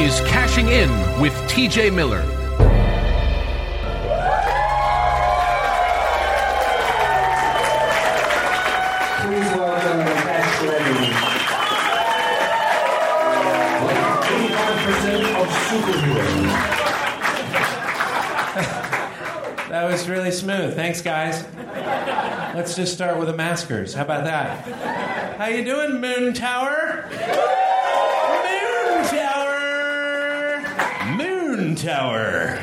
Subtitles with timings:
[0.00, 0.88] Is Cashing In
[1.20, 2.22] with TJ Miller.
[9.20, 11.12] Please welcome Cash Levy.
[13.84, 16.50] Like 85% of superheroes.
[19.68, 20.74] That was really smooth.
[20.74, 21.44] Thanks, guys.
[22.54, 23.92] Let's just start with the maskers.
[23.92, 24.64] How about that?
[25.36, 27.04] How you doing, Moon Tower?
[27.10, 29.58] Moon Tower.
[31.16, 32.58] Moon Tower.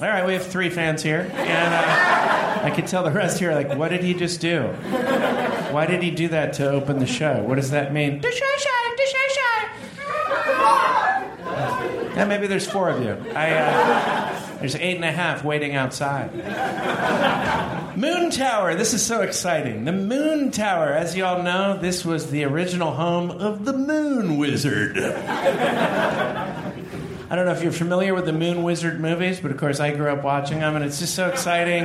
[0.00, 3.52] All right, we have three fans here, and uh, I can tell the rest here
[3.52, 4.62] like, what did he just do?
[5.72, 7.42] Why did he do that to open the show?
[7.42, 8.20] What does that mean?
[12.14, 13.16] Yeah, maybe there's four of you.
[13.34, 16.34] I, uh, there's eight and a half waiting outside.
[17.96, 18.74] Moon Tower.
[18.74, 19.84] This is so exciting.
[19.84, 20.88] The Moon Tower.
[20.88, 24.98] As you all know, this was the original home of the Moon Wizard.
[27.30, 29.92] I don't know if you're familiar with the Moon Wizard movies, but of course I
[29.94, 31.84] grew up watching them, and it's just so exciting.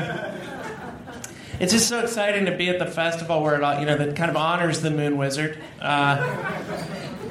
[1.60, 4.16] It's just so exciting to be at the festival where it all, you know that
[4.16, 5.58] kind of honors the Moon Wizard.
[5.80, 6.18] Uh,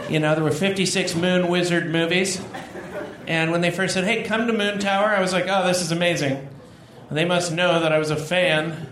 [0.08, 2.40] you know, there were 56 Moon Wizard movies,
[3.26, 5.80] and when they first said, "Hey, come to Moon Tower," I was like, "Oh, this
[5.80, 6.48] is amazing."
[7.10, 8.88] They must know that I was a fan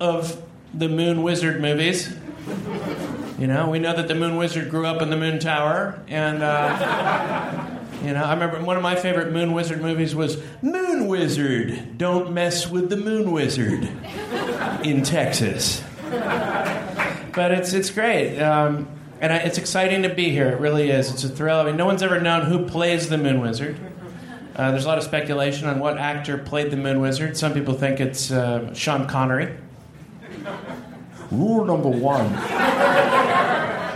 [0.00, 0.42] of
[0.72, 2.14] the Moon Wizard movies.
[3.38, 6.42] You know, we know that the Moon Wizard grew up in the Moon Tower, and
[6.42, 11.98] uh, you know, I remember one of my favorite Moon Wizard movies was Moon Wizard.
[11.98, 13.88] Don't mess with the Moon Wizard
[14.84, 15.82] in Texas.
[16.10, 18.88] But it's it's great, um,
[19.20, 20.48] and I, it's exciting to be here.
[20.48, 21.10] It really is.
[21.10, 21.58] It's a thrill.
[21.58, 23.78] I mean, no one's ever known who plays the Moon Wizard.
[24.54, 27.36] Uh, there's a lot of speculation on what actor played the Moon Wizard.
[27.36, 29.56] Some people think it's uh, Sean Connery.
[31.30, 32.30] Rule number one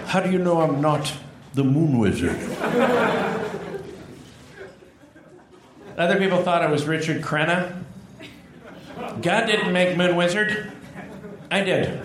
[0.07, 1.13] How do you know I'm not
[1.55, 2.37] the Moon Wizard?
[5.97, 7.83] Other people thought I was Richard Crenna.
[9.23, 10.73] God didn't make Moon Wizard.
[11.51, 12.01] I did.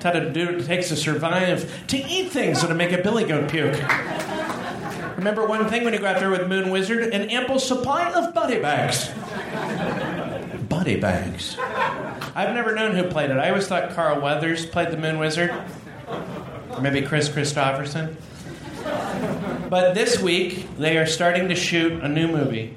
[0.00, 3.50] Taught to do it takes to survive, to eat things that'll make a billy goat
[3.50, 3.80] puke.
[5.16, 7.02] Remember one thing when you go out there with Moon Wizard?
[7.14, 9.10] An ample supply of body bags.
[10.68, 11.56] Body bags.
[12.34, 13.38] I've never known who played it.
[13.38, 15.52] I always thought Carl Weathers played the Moon Wizard.
[16.70, 18.16] Or maybe Kris Kristofferson.
[19.70, 22.76] But this week, they are starting to shoot a new movie,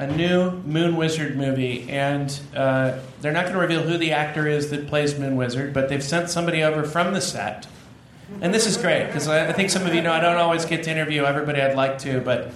[0.00, 4.48] a new Moon Wizard movie, and uh, they're not going to reveal who the actor
[4.48, 7.66] is that plays Moon Wizard, but they've sent somebody over from the set.
[8.40, 10.64] And this is great because I, I think some of you know I don't always
[10.64, 12.50] get to interview everybody I'd like to, but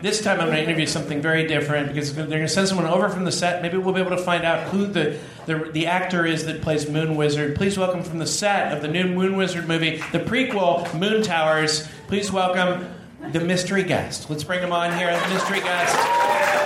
[0.00, 2.86] this time I'm going to interview something very different because they're going to send someone
[2.86, 3.60] over from the set.
[3.60, 6.88] Maybe we'll be able to find out who the, the, the actor is that plays
[6.88, 7.54] Moon Wizard.
[7.54, 11.86] Please welcome from the set of the new Moon Wizard movie, the prequel Moon Towers.
[12.06, 12.88] Please welcome
[13.32, 14.30] the mystery guest.
[14.30, 16.57] Let's bring him on here, the mystery guest.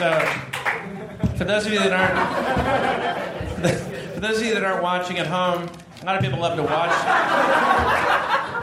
[0.00, 0.18] So,
[1.36, 3.68] for those of you that aren't,
[4.14, 5.68] for those of you that aren't watching at home,
[6.00, 6.90] a lot of people love to watch.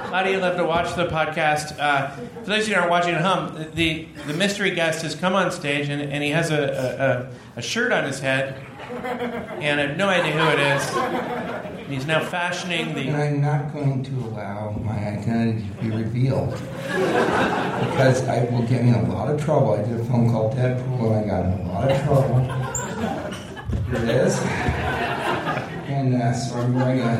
[0.09, 1.77] How do you love to watch the podcast?
[1.77, 5.13] Uh, for those of you that aren't watching at home, the the mystery guest has
[5.13, 8.55] come on stage and, and he has a, a, a shirt on his head,
[9.61, 11.56] and I have no idea who it is.
[11.87, 13.11] And he's now fashioning And the.
[13.11, 18.89] I'm not going to allow my identity to be revealed because I will get me
[18.89, 19.71] in a lot of trouble.
[19.71, 22.41] I did a film called Deadpool and I got in a lot of trouble.
[23.85, 24.37] Here it is.
[25.87, 27.13] And uh, so I'm wearing a,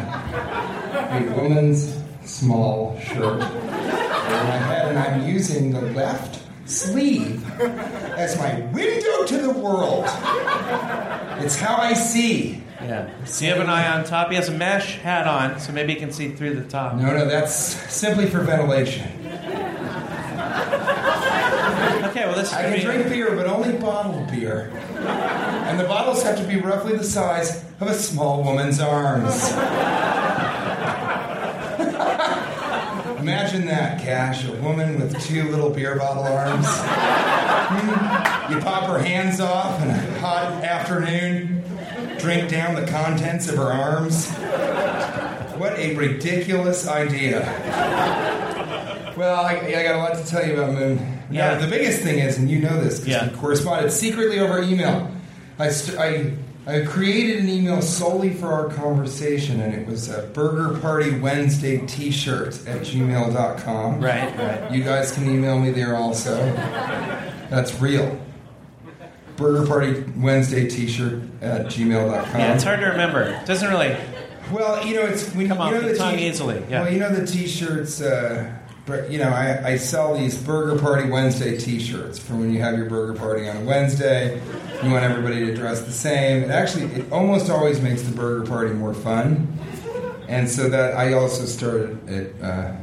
[1.12, 8.60] a woman's small shirt over my head and I'm using the left sleeve as my
[8.74, 10.04] window to the world.
[11.42, 12.64] It's how I see.
[12.82, 13.10] Yeah.
[13.26, 14.30] So you have an eye on top.
[14.30, 16.96] He has a mesh hat on, so maybe he can see through the top.
[16.96, 19.08] No, no, that's simply for ventilation.
[22.10, 24.70] Okay, well this is I can be- drink beer, but only bottled beer.
[24.98, 29.52] And the bottles have to be roughly the size of a small woman's arms.
[33.20, 36.66] Imagine that, Cash, a woman with two little beer bottle arms.
[37.70, 38.54] Hmm.
[38.54, 41.57] You pop her hands off in a hot afternoon,
[42.20, 44.30] drink down the contents of her arms.
[45.58, 47.42] What a ridiculous idea.
[49.18, 51.00] Well, I, I got a lot to tell you about Moon.
[51.32, 51.56] Yeah.
[51.56, 53.30] Now, the biggest thing is, and you know this because Yeah.
[53.32, 55.12] we corresponded secretly over email.
[55.58, 56.34] I, st- I,
[56.72, 61.80] I created an email solely for our conversation, and it was a Burger Party Wednesday
[61.88, 64.00] t shirt at gmail.com.
[64.00, 64.72] Right, right.
[64.72, 66.36] You guys can email me there also.
[67.50, 68.20] That's real.
[69.38, 72.40] Burger Party Wednesday t shirt at gmail.com.
[72.40, 73.24] Yeah, it's hard to remember.
[73.24, 73.96] It doesn't really.
[74.52, 76.84] Well, you know, it's when Come you off know the the tongue easily, yeah.
[76.84, 78.02] Well, you know the T-shirts.
[78.02, 78.54] Uh,
[78.86, 82.78] but you know, I, I sell these Burger Party Wednesday T-shirts for when you have
[82.78, 84.42] your burger party on a Wednesday.
[84.82, 86.44] You want everybody to dress the same.
[86.44, 89.60] It actually, it almost always makes the burger party more fun.
[90.30, 92.42] And so that I also started it.
[92.42, 92.74] Uh,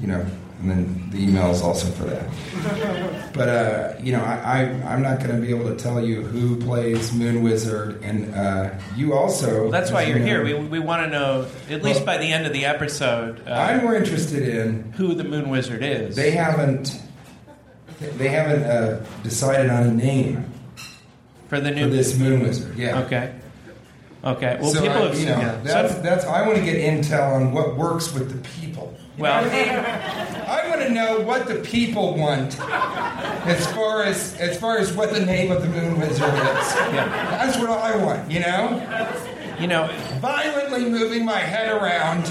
[0.00, 0.26] you know,
[0.60, 3.32] and then the email is also for that.
[3.34, 6.22] But uh, you know, I, I I'm not going to be able to tell you
[6.22, 9.62] who plays Moon Wizard, and uh, you also.
[9.62, 10.44] Well, that's why you're you here.
[10.44, 13.52] We, we want to know, at least Well- by the end of the episode, uh,
[13.52, 16.16] I'm more interested in who the Moon Wizard is.
[16.16, 17.00] they haven't
[18.00, 20.50] they haven't uh, decided on a name
[21.48, 22.76] for the new for this Moon Wizard.
[22.78, 23.00] Yeah.
[23.02, 23.34] Okay.
[24.26, 24.58] Okay.
[24.60, 25.20] Well, so people I, have.
[25.20, 25.60] you know yeah.
[25.62, 28.92] that's that's I want to get intel on what works with the people.
[29.18, 34.92] well, I want to know what the people want as far as as far as
[34.92, 36.74] what the name of the Moon Wizard is.
[36.74, 37.06] Yeah.
[37.30, 38.28] That's what I want.
[38.28, 39.16] You know,
[39.60, 39.88] you know,
[40.18, 42.26] violently moving my head around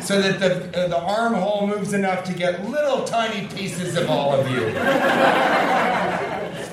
[0.00, 4.32] so that the uh, the armhole moves enough to get little tiny pieces of all
[4.34, 4.70] of you.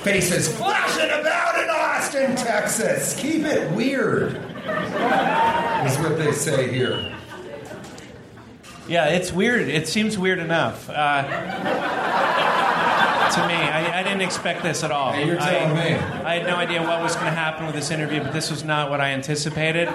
[0.04, 3.16] Faces flashing about in Austin, Texas.
[3.20, 4.51] Keep it weird.
[5.86, 7.14] Is what they say here.
[8.88, 9.68] yeah, it's weird.
[9.68, 10.90] It seems weird enough.
[10.90, 11.24] Uh,
[13.32, 15.14] to me, I, I didn't expect this at all.
[15.14, 15.96] Hey, you're telling I, me.
[15.96, 18.64] I had no idea what was going to happen with this interview, but this was
[18.64, 19.88] not what I anticipated.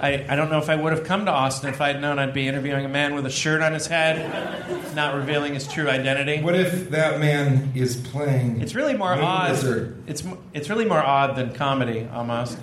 [0.00, 2.32] I, I don't know if I would have come to Austin if I'd known I'd
[2.32, 6.40] be interviewing a man with a shirt on his head, not revealing his true identity.
[6.40, 8.62] What if that man is playing?
[8.62, 9.50] It's really more odd.
[9.50, 10.02] Wizard?
[10.06, 10.22] It's
[10.54, 12.56] it's really more odd than comedy almost.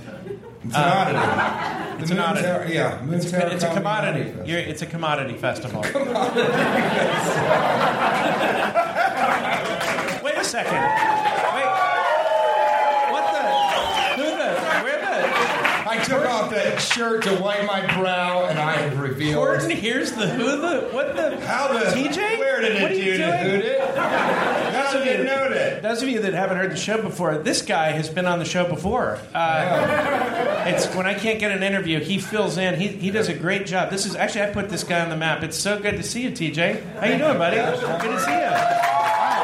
[0.67, 1.17] It's an oddity.
[1.17, 2.45] Uh, it's The an oddity.
[2.45, 4.23] Tower- yeah, Moon It's, Tower it's a commodity.
[4.23, 4.47] Festival.
[4.49, 5.81] You're, it's a commodity festival.
[10.23, 10.83] Wait a second.
[11.55, 11.69] Wait.
[13.13, 13.43] What the?
[14.17, 14.49] Who the?
[14.83, 15.89] Where the?
[15.89, 19.35] I took off that shirt to wipe my brow, and I have revealed.
[19.35, 20.89] Gordon, here's the who the?
[20.91, 21.39] What the?
[21.45, 21.85] How the?
[21.85, 22.39] TJ?
[22.39, 23.95] Where did it do to hoot it?
[23.97, 25.81] How of did you- it note it?
[25.81, 28.45] Those of you that haven't heard the show before, this guy has been on the
[28.45, 29.19] show before.
[29.33, 32.79] Uh, it's when I can't get an interview, he fills in.
[32.79, 33.89] He, he does a great job.
[33.89, 35.43] This is actually I put this guy on the map.
[35.43, 36.83] It's so good to see you, TJ.
[36.99, 37.57] How you doing, buddy?
[37.57, 39.36] Good to see you.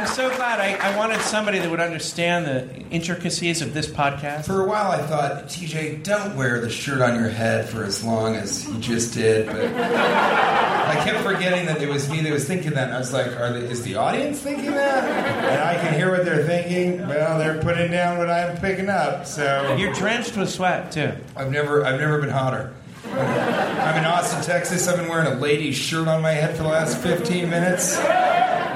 [0.00, 0.60] I'm so glad.
[0.60, 4.46] I, I wanted somebody that would understand the intricacies of this podcast.
[4.46, 8.02] For a while, I thought, TJ, don't wear the shirt on your head for as
[8.02, 9.44] long as you just did.
[9.44, 12.84] But I kept forgetting that it was me that was thinking that.
[12.86, 15.04] And I was like, Are the, is the audience thinking that?
[15.04, 17.06] And I can hear what they're thinking.
[17.06, 19.26] Well, they're putting down what I'm picking up.
[19.26, 21.12] So You're drenched with sweat too.
[21.36, 22.72] I've never, I've never been hotter.
[23.04, 24.88] I'm in Austin, Texas.
[24.88, 27.98] I've been wearing a lady's shirt on my head for the last 15 minutes.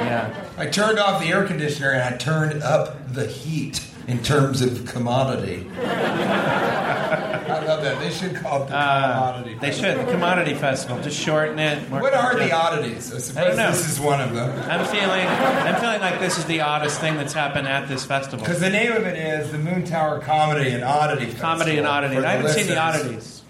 [0.04, 0.44] Yeah.
[0.58, 4.86] I turned off the air conditioner and I turned up the heat in terms of
[4.86, 5.66] commodity.
[5.76, 7.98] I love that.
[8.00, 9.54] They should call it the commodity.
[9.56, 9.98] Uh, They should.
[9.98, 11.00] The commodity festival.
[11.02, 11.88] Just shorten it.
[11.90, 13.12] What are the oddities?
[13.14, 13.70] I suppose I don't know.
[13.70, 14.50] this is one of them.
[14.70, 15.26] I'm feeling.
[15.26, 18.44] I'm feeling like this is the oddest thing that's happened at this festival.
[18.44, 21.40] Because the name of it is the Moon Tower Comedy and Oddity Festival.
[21.48, 22.16] Comedy and oddity.
[22.18, 23.42] I haven't seen the oddities.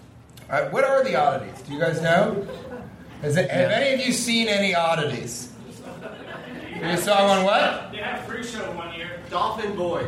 [0.51, 1.63] Uh, what are the oddities?
[1.63, 2.47] Do you guys know?
[3.23, 5.51] Has it, Have any of you seen any oddities?
[6.91, 7.91] You saw one what?
[7.93, 9.11] They had a free show one year.
[9.31, 10.07] Dolphin Boy.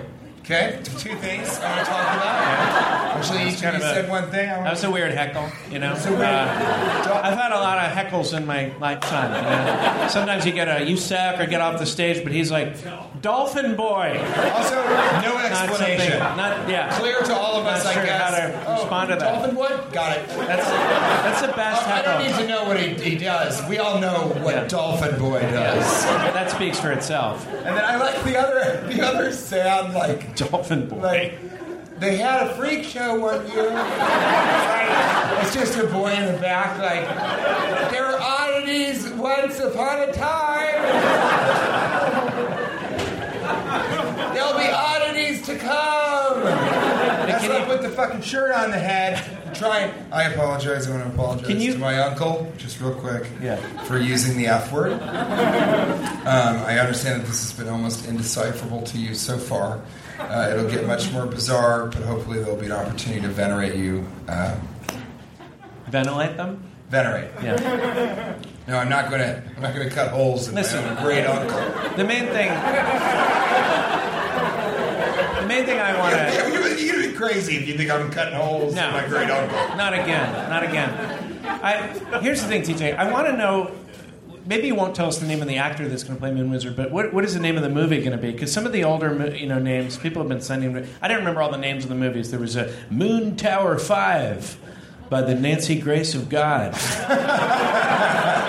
[0.48, 3.16] Okay, two things I want to talk about.
[3.16, 4.46] Actually, each of you a- said one thing.
[4.46, 5.94] That was a weird heckle, you know.
[6.04, 9.34] Weird- Uh, I've had a lot of heckles in my lifetime.
[9.34, 9.42] You
[10.02, 10.06] know?
[10.08, 12.76] Sometimes you get a you suck or get off the stage, but he's like,
[13.22, 14.22] Dolphin Boy.
[14.54, 14.76] Also,
[15.22, 16.12] no explanation.
[16.20, 16.96] something- Not yeah.
[16.96, 18.22] Clear to all of Not us, sure I guess.
[18.22, 19.32] how to respond to that.
[19.34, 19.80] Dolphin Wood?
[19.92, 20.28] Got it.
[20.28, 22.12] That's that's the best heckle.
[22.12, 23.66] I don't need to know what he, he does.
[23.68, 24.68] We all know what Yeah.
[24.68, 26.04] Dolphin Boy does.
[26.04, 27.44] That speaks for itself.
[27.64, 30.96] And then I like the other the other sound like Dolphin Boy.
[30.96, 31.38] like
[31.98, 33.70] they had a freak show one year.
[33.70, 40.12] Like, it's just a boy in the back like there were oddities once upon a
[40.12, 40.82] time.
[44.34, 46.40] There'll be oddities to come.
[46.44, 49.22] That's you- the fucking shirt on the head.
[49.54, 49.90] Trying.
[50.12, 50.86] I apologize.
[50.86, 53.56] I want to apologize Can you- to my uncle, just real quick, Yeah.
[53.84, 54.92] for using the F word.
[54.92, 55.00] Um,
[56.66, 59.78] I understand that this has been almost indecipherable to you so far.
[60.18, 64.06] Uh, it'll get much more bizarre, but hopefully there'll be an opportunity to venerate you.
[64.28, 64.56] Uh,
[65.88, 66.62] Ventilate them.
[66.90, 67.30] venerate.
[67.42, 68.34] Yeah.
[68.66, 69.42] No, I'm not gonna.
[69.56, 70.82] I'm not gonna cut holes in Listen.
[70.94, 71.58] my great uncle.
[71.96, 72.48] The main thing.
[75.40, 76.50] The main thing I want to.
[76.50, 78.86] You're gonna be crazy if you think I'm cutting holes No.
[78.88, 79.56] in my great uncle.
[79.76, 80.50] Not again.
[80.50, 81.42] Not again.
[81.44, 82.96] I, here's the thing, TJ.
[82.96, 83.70] I want to know.
[84.46, 86.50] Maybe you won't tell us the name of the actor that's going to play Moon
[86.50, 88.30] Wizard, but what, what is the name of the movie going to be?
[88.30, 90.72] Because some of the older you know names people have been sending.
[90.72, 92.30] me- I didn't remember all the names of the movies.
[92.30, 94.56] There was a Moon Tower Five
[95.10, 96.74] by the Nancy Grace of God.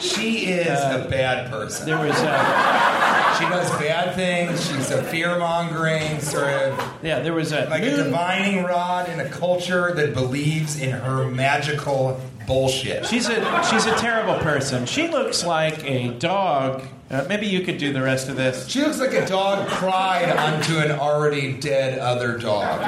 [0.00, 1.86] She is a uh, bad person.
[1.86, 4.64] There was a, She does bad things.
[4.68, 7.18] She's a fear mongering sort of yeah.
[7.20, 12.20] There was a like a divining rod in a culture that believes in her magical
[12.46, 13.06] bullshit.
[13.06, 14.86] She's a she's a terrible person.
[14.86, 16.82] She looks like a dog.
[17.10, 18.66] Uh, maybe you could do the rest of this.
[18.68, 22.80] She looks like a dog cried onto an already dead other dog.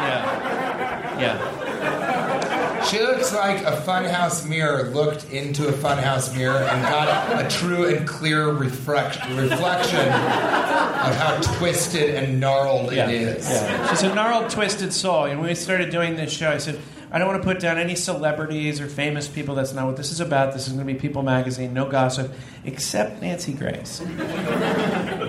[0.00, 2.84] Yeah, yeah.
[2.84, 7.84] She looks like a funhouse mirror looked into a funhouse mirror and got a true
[7.94, 13.48] and clear reflect, reflection of how twisted and gnarled Yeah, it is.
[13.50, 13.88] yeah.
[13.90, 15.24] She's a gnarled, twisted soul.
[15.24, 16.78] And when we started doing this show, I said,
[17.10, 19.54] I don't want to put down any celebrities or famous people.
[19.54, 20.52] That's not what this is about.
[20.52, 22.32] This is going to be People Magazine, no gossip,
[22.64, 24.02] except Nancy Grace.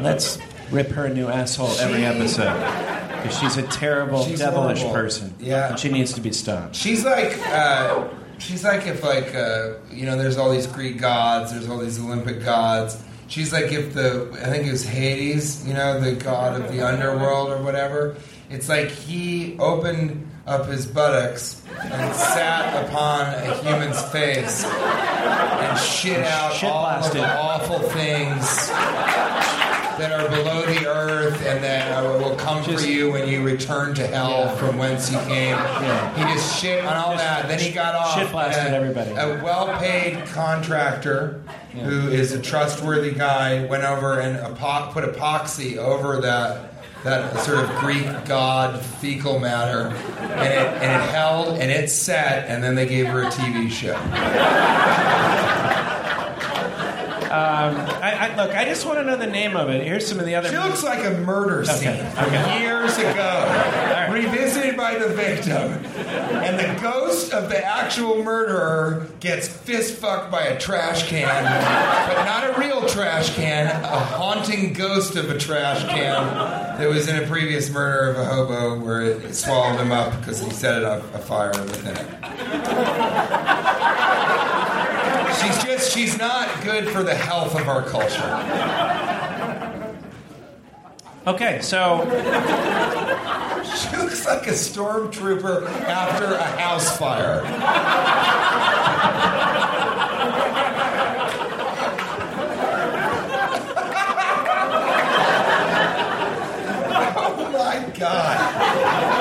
[0.01, 0.37] Let's
[0.71, 2.53] rip her a new asshole every episode.
[3.21, 5.01] Because she's a terrible, She's devilish horrible.
[5.01, 5.35] person.
[5.39, 5.69] Yeah.
[5.71, 6.75] And she needs to be stopped.
[6.75, 8.07] She's like, uh,
[8.37, 11.99] she's like if like uh, you know, there's all these Greek gods, there's all these
[11.99, 13.01] Olympic gods.
[13.27, 16.81] She's like if the I think it was Hades, you know, the god of the
[16.85, 18.15] underworld or whatever.
[18.49, 26.25] It's like he opened up his buttocks and sat upon a human's face and shit
[26.25, 28.67] out Shit all of the awful things
[29.99, 33.93] that are below the earth and that will come Just- for you when you return
[33.95, 34.55] to hell Yeah.
[34.55, 35.49] from whence you came.
[35.57, 36.15] Yeah.
[36.15, 37.47] He just shit on all Just that.
[37.49, 38.17] Then he got off.
[38.17, 39.11] shit blasted a, everybody.
[39.11, 41.41] A well-paid contractor
[41.75, 41.83] Yeah.
[41.83, 47.59] who is a trustworthy guy went over and epo- put epoxy over that that sort
[47.59, 49.87] of Greek god fecal matter,
[50.19, 53.69] and it and it held and it set, and then they gave her a TV
[53.69, 53.95] show.
[57.29, 59.83] Um, I, I, look, I just want to know the name of it.
[59.85, 60.49] Here's some of the other.
[60.49, 62.59] She looks like a murder scene Okay, from okay.
[62.59, 65.73] years ago, revisited by the victim.
[66.41, 72.23] And the ghost of the actual murderer gets fist fucked by a trash can, but
[72.23, 77.21] not a real trash can, a haunting ghost of a trash can that was in
[77.21, 80.85] a previous murder of a hobo where it swallowed him up because he set it
[80.85, 82.07] on a fire within it.
[85.39, 89.18] She's just, she's not good for the health of our culture.
[91.27, 91.99] Okay, so
[93.75, 97.41] She looks like a stormtrooper after a house fire.
[107.15, 108.37] oh my god!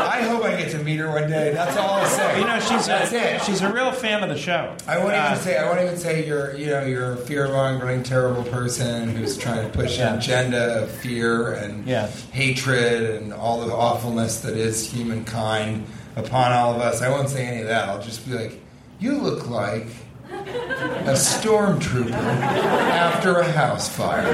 [0.08, 1.52] I hope I get to meet her one day.
[1.52, 2.40] That's all I'll say.
[2.40, 3.42] you know she's That's a, it.
[3.42, 4.74] she's a real fan of the show.
[4.86, 5.56] I won't Uh, even say.
[5.58, 6.54] I won't even say you're.
[6.56, 10.12] You know, you're a fear-mongering, terrible person who's trying to push Yeah.
[10.12, 12.08] an agenda of fear and Yeah.
[12.32, 15.86] hatred and all the awfulness that is humankind
[16.16, 17.00] upon all of us.
[17.02, 17.88] I won't say any of that.
[17.88, 18.60] I'll just be like,
[18.98, 19.86] you look like
[20.30, 24.26] a stormtrooper after a house fire.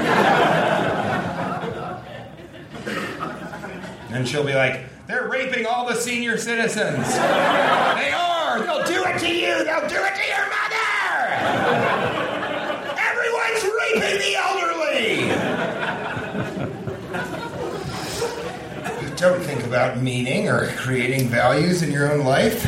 [4.11, 7.07] And she'll be like, They're raping all the senior citizens.
[7.13, 8.59] they are.
[8.59, 9.63] They'll do it to you.
[9.63, 10.85] They'll do it to your mother.
[12.97, 15.29] Everyone's raping the elderly.
[19.15, 22.65] Don't think about meaning or creating values in your own life.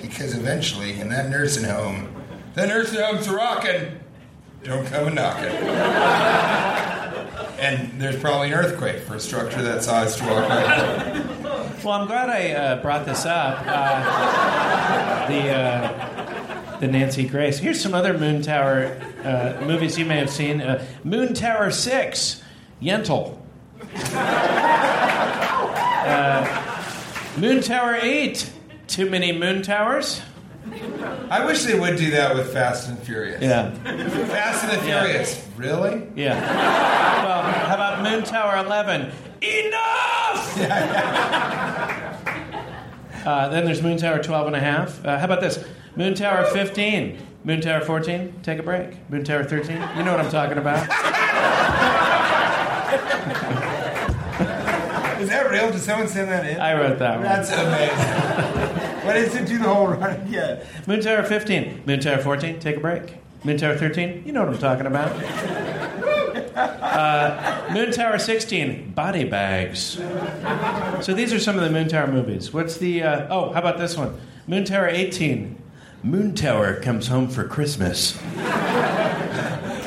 [0.00, 2.08] Because eventually, in that nursing home,
[2.54, 4.00] the nursing home's rocking.
[4.64, 5.52] Don't come and knock it.
[7.58, 11.84] And there's probably an earthquake for a structure that size to walk right.
[11.84, 13.62] Well, I'm glad I uh, brought this up.
[13.66, 17.58] Uh, the uh, the Nancy Grace.
[17.58, 20.60] Here's some other Moon Tower uh, movies you may have seen.
[20.60, 22.42] Uh, Moon Tower Six,
[22.82, 23.38] Yentl.
[26.08, 26.62] Uh,
[27.36, 28.50] Moon Tower Eight,
[28.86, 30.22] too many Moon Towers.
[31.30, 33.40] I wish they would do that with Fast and Furious.
[33.42, 33.70] Yeah,
[34.26, 35.04] Fast and the Yeah.
[35.04, 35.46] Furious.
[35.56, 36.08] Really?
[36.14, 36.34] yeah.
[37.24, 39.12] Well, how about Moon Tower Eleven?
[39.42, 40.56] Enough.
[43.26, 45.04] Uh, then there's Moon Tower 12 and a half.
[45.04, 45.58] Uh, how about this?
[45.96, 47.18] Moon Tower 15.
[47.42, 49.10] Moon Tower 14, take a break.
[49.10, 50.82] Moon Tower 13, you know what I'm talking about.
[55.20, 55.72] Is that real?
[55.72, 56.60] Did someone send that in?
[56.60, 57.22] I wrote that one.
[57.24, 58.92] That's amazing.
[59.06, 59.46] what is it?
[59.46, 60.66] Do the whole run again.
[60.86, 61.82] Moon Tower 15.
[61.86, 63.14] Moon Tower 14, take a break.
[63.44, 65.12] Moon Tower 13, you know what I'm talking about.
[66.56, 70.00] Uh, Moon Tower 16, body bags.
[71.02, 72.52] So these are some of the Moon Tower movies.
[72.52, 73.02] What's the.
[73.02, 74.18] Uh, oh, how about this one?
[74.46, 75.62] Moon Tower 18.
[76.02, 78.18] Moon Tower comes home for Christmas.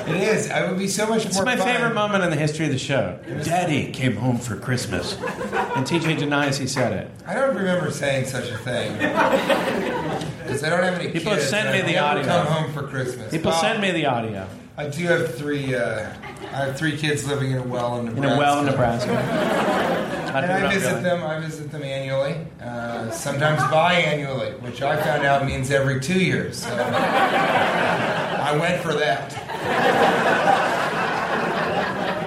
[0.10, 0.50] It is.
[0.50, 1.68] I would be so much It's more my fun.
[1.68, 3.20] favorite moment in the history of the show.
[3.44, 5.14] Daddy came home for Christmas.
[5.16, 7.12] And TJ denies he said it.
[7.28, 8.94] I don't remember saying such a thing.
[8.94, 11.50] Because I don't have any People have kids.
[11.50, 12.24] sent and me the audio.
[12.24, 13.32] come home for Christmas.
[13.32, 14.48] People send me the audio
[14.78, 15.76] I do have three.
[15.76, 16.10] Uh,
[16.54, 18.28] I have three kids living in a well in Nebraska.
[18.28, 19.96] in a well in Nebraska.
[20.30, 21.02] And I visit really.
[21.04, 21.24] them.
[21.24, 26.62] I visit them annually, uh, sometimes biannually, which I found out means every two years.
[26.62, 29.34] So I went for that.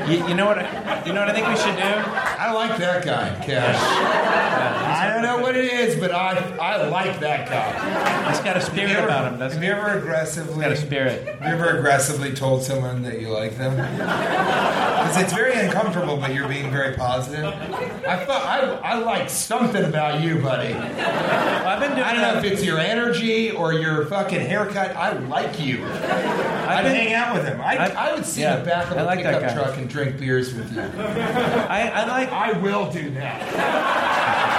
[0.08, 0.58] You, you know what?
[0.58, 1.82] I, you know what I think we should do?
[1.82, 4.81] I like that guy, Cash.
[5.12, 8.30] I don't know what it is, but I I like that guy.
[8.30, 9.68] He's got a spirit ever- about him, doesn't Have he?
[9.68, 10.62] you ever aggressively?
[10.62, 11.26] Got a spirit.
[11.26, 13.76] Have you ever aggressively told someone that you like them?
[13.76, 17.44] Because it's very uncomfortable, but you're being very positive.
[17.44, 20.72] I thought I, I like something about you, buddy.
[20.72, 22.44] Well, I've been doing I don't know that.
[22.44, 24.96] if it's your energy or your fucking haircut.
[24.96, 25.84] I like you.
[25.84, 27.60] I'd been- hang out with him.
[27.60, 29.76] I, I- I would sit yeah, in the back of I a like pickup truck
[29.76, 30.80] and drink beers with you.
[30.80, 32.30] I, I like.
[32.32, 34.52] I will do that.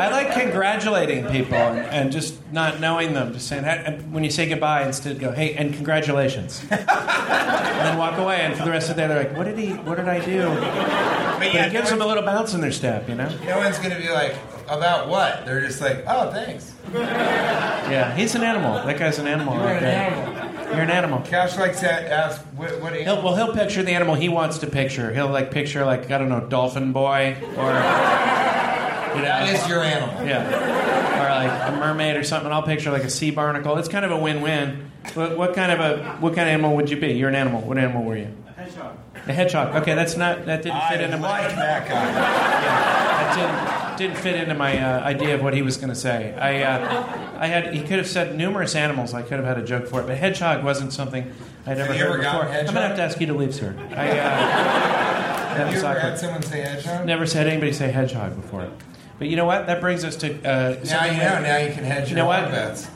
[0.00, 3.32] I like congratulating people and, and just not knowing them.
[3.32, 8.18] Just saying "Hey," when you say goodbye, instead go, "Hey, and congratulations," and then walk
[8.18, 8.40] away.
[8.40, 9.72] And for the rest of the day, they're like, "What did he?
[9.72, 12.72] What did I do?" But But yeah, it gives them a little bounce in their
[12.72, 13.28] step, you know.
[13.46, 14.36] no one's going to be like,
[14.68, 15.44] about what?
[15.46, 16.72] They're just like, oh, thanks.
[16.94, 18.74] Yeah, he's an animal.
[18.84, 19.54] That guy's an animal.
[19.54, 20.10] You're right an there.
[20.10, 20.64] animal.
[20.74, 21.20] You're an animal.
[21.22, 24.66] Cash likes to ask, what, what He'll, well, he'll picture the animal he wants to
[24.66, 25.12] picture.
[25.12, 27.72] He'll like picture like I don't know, dolphin boy or
[29.14, 30.26] you know, That is your animal.
[30.26, 32.50] yeah, or like a mermaid or something.
[32.52, 33.76] I'll picture like a sea barnacle.
[33.78, 34.90] It's kind of a win-win.
[35.14, 37.12] What, what kind of a what kind of animal would you be?
[37.12, 37.62] You're an animal.
[37.62, 38.28] What animal were you?
[38.48, 38.96] A hedgehog.
[39.26, 39.76] A hedgehog.
[39.82, 42.12] Okay, that's not that didn't fit I into like my that guy.
[42.12, 46.34] that didn't didn't fit into my uh, idea of what he was going to say.
[46.34, 49.14] I uh, I had he could have said numerous animals.
[49.14, 51.32] I could have had a joke for it, but hedgehog wasn't something
[51.66, 52.32] I'd ever you heard ever before.
[52.44, 53.74] gotten I'm gonna have to ask you to leave, sir.
[53.90, 54.20] I, uh,
[55.56, 56.00] have you ever awkward.
[56.02, 57.06] had someone say hedgehog?
[57.06, 58.68] Never said anybody say hedgehog before.
[59.20, 59.66] But you know what?
[59.66, 61.40] That brings us to uh, Now you know.
[61.42, 62.50] Now you can hedge You your know what?
[62.50, 62.88] bets.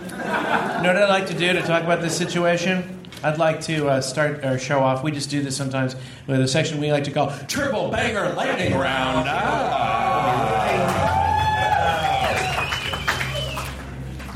[0.00, 3.00] You know what I'd like to do to talk about this situation?
[3.24, 5.02] I'd like to uh, start our show off.
[5.02, 5.96] We just do this sometimes
[6.28, 9.26] with a section we like to call Triple Banger Lightning Round.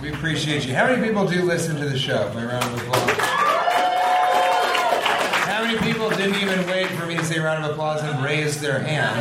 [0.03, 0.75] We appreciate you.
[0.75, 2.29] How many people do listen to the show?
[2.35, 3.11] My round of applause.
[5.47, 8.59] How many people didn't even wait for me to say round of applause and raised
[8.61, 9.15] their hand?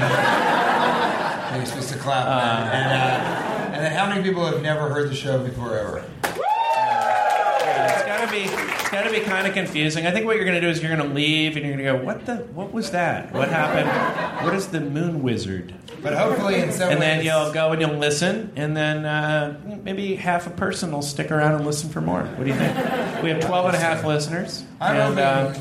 [1.55, 2.71] You're supposed to clap.
[2.71, 2.81] then.
[2.81, 6.03] and, uh, and then how many people have never heard the show before ever?
[6.23, 10.05] It's gotta be, it's gotta be kind of confusing.
[10.07, 12.25] I think what you're gonna do is you're gonna leave and you're gonna go, "What
[12.25, 12.37] the?
[12.37, 13.33] What was that?
[13.33, 14.45] What happened?
[14.45, 17.97] What is the Moon Wizard?" But hopefully, in some And then you'll go and you'll
[17.97, 22.23] listen, and then uh, maybe half a person will stick around and listen for more.
[22.23, 23.23] What do you think?
[23.23, 24.63] We have 12 and a half listeners.
[24.79, 25.53] I'm and, uh,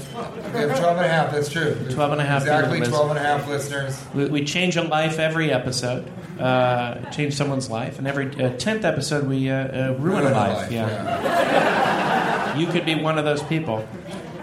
[0.53, 1.33] we have 12 and a half.
[1.33, 1.75] That's true.
[1.91, 3.99] 12 and a half Exactly people 12 and a half listeners.
[4.15, 8.85] we, we change a life every episode, uh, change someone's life, and every uh, 10th
[8.85, 9.55] episode we uh,
[9.91, 10.71] uh, ruin, a life.
[10.73, 12.57] yeah.
[12.57, 13.87] You could be one of those people.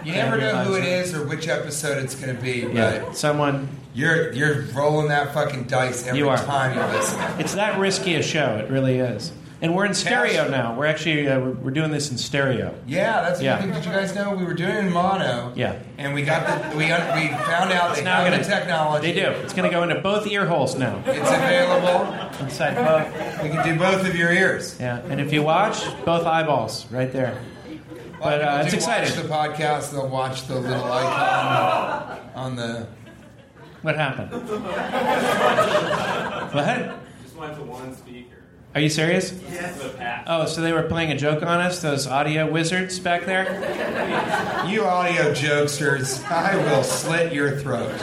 [0.04, 3.12] You never know who it is or which episode it's going to be, but Yeah,
[3.12, 3.68] someone.
[3.94, 7.20] you're you're rolling that fucking dice every You time you listen.
[7.38, 8.56] It's that risky a show.
[8.56, 9.32] It really is.
[9.62, 10.74] And we're in stereo now.
[10.76, 12.74] We're actually uh, we're, we're doing this in stereo.
[12.84, 13.60] Yeah, that's Yeah.
[13.60, 13.74] one thing.
[13.74, 15.52] Did you guys know we were doing it in mono?
[15.54, 15.78] Yeah.
[15.98, 18.48] and we got the we un- we found out It's they now have gonna the
[18.50, 19.12] technology.
[19.12, 19.28] They do.
[19.42, 21.00] It's going to go into both ear holes now.
[21.06, 22.44] It's available.
[22.44, 23.06] Inside both.
[23.44, 24.76] We can do both of your ears.
[24.80, 24.98] Yeah.
[25.08, 27.38] And if you watch, both eyeballs right there.
[27.68, 27.78] A
[28.20, 29.28] But, uh, people it's do exciting.
[29.30, 29.92] Watch the podcast.
[29.92, 32.88] They'll watch the little icon on the.
[33.82, 34.32] What happened?
[36.52, 36.94] what?
[37.22, 38.31] Just went to one speaker.
[38.74, 39.32] Are you serious?
[39.50, 39.78] Yes.
[39.82, 40.24] The path.
[40.26, 43.44] Oh, so they were playing a joke on us, those audio wizards back there?
[44.66, 47.98] You audio jokesters, I will slit your throat.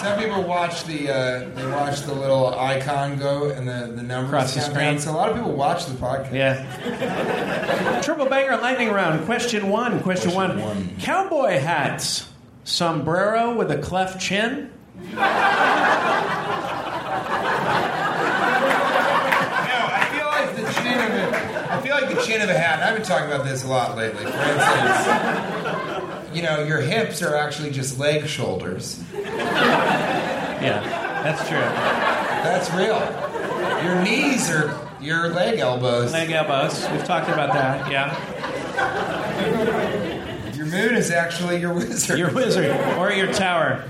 [0.00, 4.30] Some people watch the uh, they watch the little icon go and the the numbers
[4.32, 4.76] Across the screen.
[4.94, 4.98] down.
[4.98, 6.32] So a lot of people watch the podcast.
[6.32, 8.00] Yeah.
[8.02, 9.24] Triple banger lightning round.
[9.26, 10.00] Question one.
[10.02, 10.60] Question, one.
[10.60, 10.96] one.
[10.98, 12.28] Cowboy hats.
[12.64, 14.72] Sombrero with a cleft chin.
[15.12, 15.18] No,
[19.88, 22.80] I feel like the chin of a, I feel like the chin of a hat.
[22.80, 24.24] And I've been talking about this a lot lately.
[24.24, 25.06] For instance,
[26.34, 29.02] you know, your hips are actually just leg shoulders.
[29.12, 30.80] Yeah,
[31.22, 31.58] that's true.
[31.58, 33.00] That's real.
[33.84, 36.12] Your knees are your leg elbows.
[36.12, 36.88] Leg elbows.
[36.90, 37.90] We've talked about that.
[37.90, 38.16] Yeah.
[40.54, 42.18] Your moon is actually your wizard.
[42.18, 43.84] Your wizard or your tower.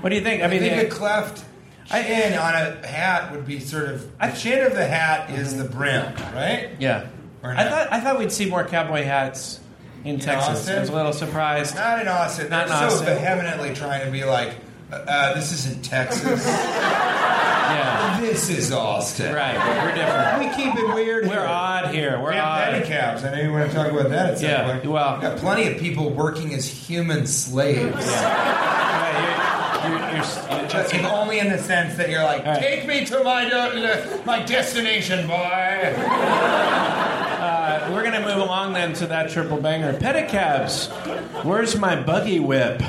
[0.00, 0.42] What do you think?
[0.42, 1.44] I I mean, think the- a cleft
[1.88, 4.18] chin on a hat would be sort of.
[4.20, 6.70] The chin of the hat is the brim, right?
[6.78, 7.08] yeah.
[7.50, 9.60] I thought I thought we'd see more cowboy hats
[10.04, 10.48] in, Texas.
[10.60, 10.76] Austin?
[10.76, 11.74] I was a little surprised.
[11.74, 12.48] Not in Austin.
[12.50, 13.06] Not They're in so Austin.
[13.06, 14.54] vehemently trying to be like,
[14.92, 16.44] uh, uh, this isn't Texas.
[16.46, 18.18] Yeah.
[18.20, 19.34] this is Austin.
[19.34, 19.56] Right.
[19.56, 20.38] We're different.
[20.38, 21.24] We keep it weird.
[21.24, 21.46] We're here.
[21.46, 22.20] odd here.
[22.20, 22.74] We're We have odd.
[22.84, 23.24] pedicabs.
[23.24, 24.86] I know you want to talk about that at some Yeah, point.
[24.86, 28.06] well- We've got plenty of people working as human slaves.
[28.06, 32.60] Right, you're, you're, you're, Just in- only in the sense that you're like, right.
[32.60, 35.94] take me to my uh, my destination, boy.
[37.44, 39.92] Uh, we're going to move along then to that triple banger.
[39.94, 40.88] Pedicabs.
[41.44, 42.82] Where's my buggy whip?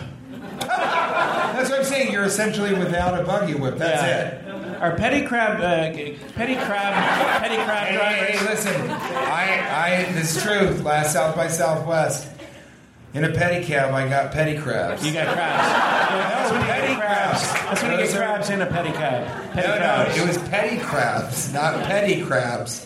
[0.60, 2.12] That's what I'm saying.
[2.12, 3.78] You're essentially without a buggy whip.
[3.78, 4.42] That's it.
[4.82, 5.96] Are petty crab, uh,
[6.34, 6.94] petty crab,
[7.42, 8.40] petty crab Hey, drivers?
[8.40, 8.92] hey, listen.
[8.92, 10.70] I, I, this is true.
[10.84, 12.28] Last South by Southwest,
[13.14, 15.06] in a pedicab, I got petty crabs.
[15.06, 16.12] You got crabs.
[16.46, 17.42] You petty crabs.
[17.52, 17.54] crabs.
[17.66, 19.54] That's when you get Those are- crabs in a pedicab.
[19.54, 20.18] Petty no, crabs.
[20.18, 22.86] no, it was petty crabs, not petty crabs.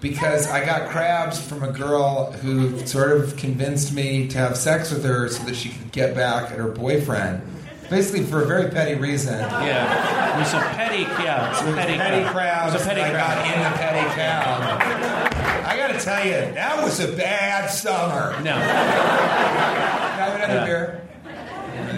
[0.00, 4.92] Because I got crabs from a girl who sort of convinced me to have sex
[4.92, 7.42] with her so that she could get back at her boyfriend.
[7.90, 9.38] Basically, for a very petty reason.
[9.40, 10.36] Yeah.
[10.36, 11.46] It was a petty, yeah.
[11.46, 12.68] It was It a was petty, petty crab.
[12.68, 13.44] It was a petty I crab.
[13.44, 15.64] got in the petty cab.
[15.66, 18.40] I got to tell you, that was a bad summer.
[18.42, 18.52] No.
[18.52, 20.64] Have another Yeah.
[20.66, 21.00] beer.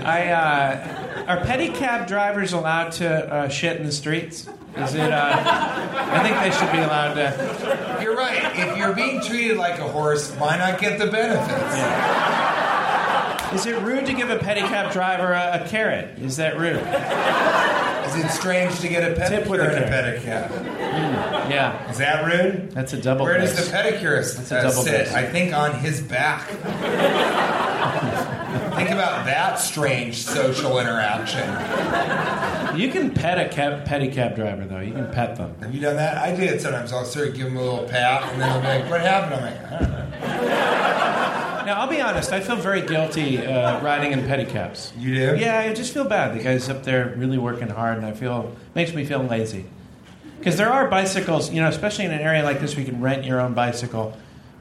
[0.05, 4.49] I, uh, are pedicab drivers allowed to uh, shit in the streets?
[4.77, 5.43] Is it, uh,
[6.13, 7.99] I think they should be allowed to.
[8.03, 8.57] You're right.
[8.57, 11.75] If you're being treated like a horse, why not get the benefits?
[13.53, 16.19] Is it rude to give a pedicab driver a, a carrot?
[16.21, 16.77] Is that rude?
[18.07, 21.51] Is it strange to get a Tip with a pedicure in a pedicab?
[21.51, 21.91] Yeah.
[21.91, 22.71] Is that rude?
[22.71, 25.05] That's a double Where does the pedicurist That's a uh, double sit?
[25.07, 25.15] dose.
[25.15, 26.49] I think on his back.
[28.77, 31.49] think about that strange social interaction.
[32.79, 34.81] You can pet a cab, pedicab driver, though.
[34.81, 35.55] You can pet them.
[35.61, 36.19] Have you done that?
[36.19, 36.93] I do it sometimes.
[36.93, 39.35] I'll sort of give them a little pat, and then he'll be like, "What happened?"
[39.35, 42.33] I'm like, "I don't know." Now, I'll be honest.
[42.33, 44.93] I feel very guilty uh, riding in pedicabs.
[44.99, 45.37] You do?
[45.39, 46.37] Yeah, I just feel bad.
[46.37, 49.67] The guy's up there really working hard, and I feel makes me feel lazy.
[50.39, 53.01] Because there are bicycles, you know, especially in an area like this, where you can
[53.01, 54.17] rent your own bicycle.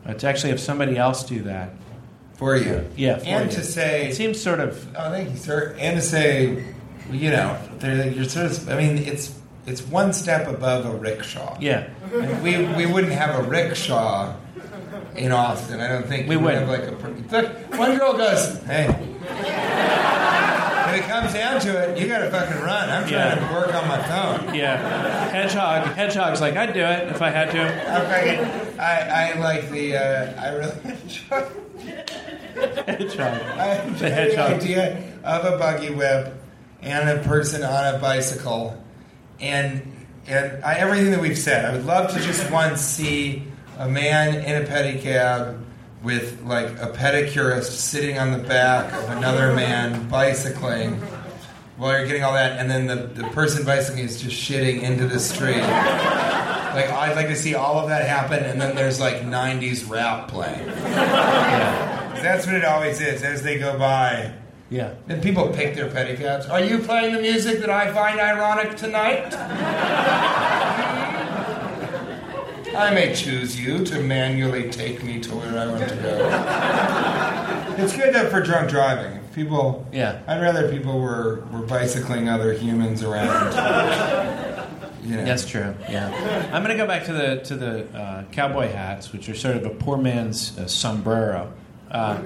[0.05, 1.71] Uh, to actually have somebody else do that,
[2.39, 2.85] For you.
[2.95, 3.17] yeah.
[3.19, 3.57] For And you.
[3.57, 5.75] to say, it seems sort of Oh, thank you, sir.
[5.77, 6.63] And to say,
[7.11, 8.69] you know, you're sort of.
[8.69, 9.35] I mean, it's
[9.67, 11.57] it's one step above a rickshaw.
[11.59, 11.89] yeah.
[12.13, 14.33] And we we wouldn't have a rickshaw
[15.17, 15.81] in Austin.
[15.81, 16.69] I don't think We would wouldn't.
[16.69, 16.93] have like a.
[17.41, 19.19] Look, one girl goes, "Hey." When
[20.97, 22.89] it comes down to it, you got to fucking run.
[22.89, 23.47] I'm trying Yeah.
[23.47, 24.55] to work on my phone.
[24.55, 25.87] Yeah, hedgehog.
[25.93, 27.61] Hedgehog's like I'd do it if I had to.
[27.61, 28.39] I'm fucking,
[28.79, 29.95] I, I like the.
[29.97, 30.73] Uh, I really
[31.03, 31.45] enjoy.
[32.59, 33.41] Hedgehog.
[33.57, 34.51] I The the, hedgehog.
[34.53, 36.33] idea of a buggy whip
[36.81, 38.81] and a person on a bicycle,
[39.39, 39.95] and
[40.27, 41.65] and I, everything that we've said.
[41.65, 43.43] I would love to just once see
[43.77, 45.61] a man in a pedicab
[46.03, 50.95] with like a pedicurist sitting on the back of another man bicycling
[51.77, 55.07] while you're getting all that, and then the, the person bicycling is just shitting into
[55.07, 55.61] the street.
[55.61, 60.27] Like I'd like to see all of that happen, and then there's like '90s rap
[60.27, 60.67] playing.
[60.67, 61.98] Yeah.
[62.21, 64.33] That's what it always is as they go by.
[64.69, 64.93] Yeah.
[65.07, 66.45] And people pick their petticoats.
[66.45, 69.33] Are you playing the music that I find ironic tonight?
[72.75, 77.83] I may choose you to manually take me to where I want to go.
[77.83, 79.17] It's good though for drunk driving.
[79.17, 80.21] If people, Yeah.
[80.27, 83.53] I'd rather people were, were bicycling other humans around.
[85.03, 85.25] You know.
[85.25, 85.73] That's true.
[85.89, 89.33] Yeah, I'm going to go back to the to the uh, cowboy hats, which are
[89.33, 91.51] sort of a poor man's uh, sombrero.
[91.91, 92.21] Uh,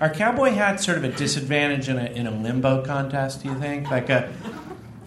[0.00, 3.42] are cowboy hats sort of a disadvantage in a in a limbo contest?
[3.42, 3.90] Do you think?
[3.90, 4.32] Like a,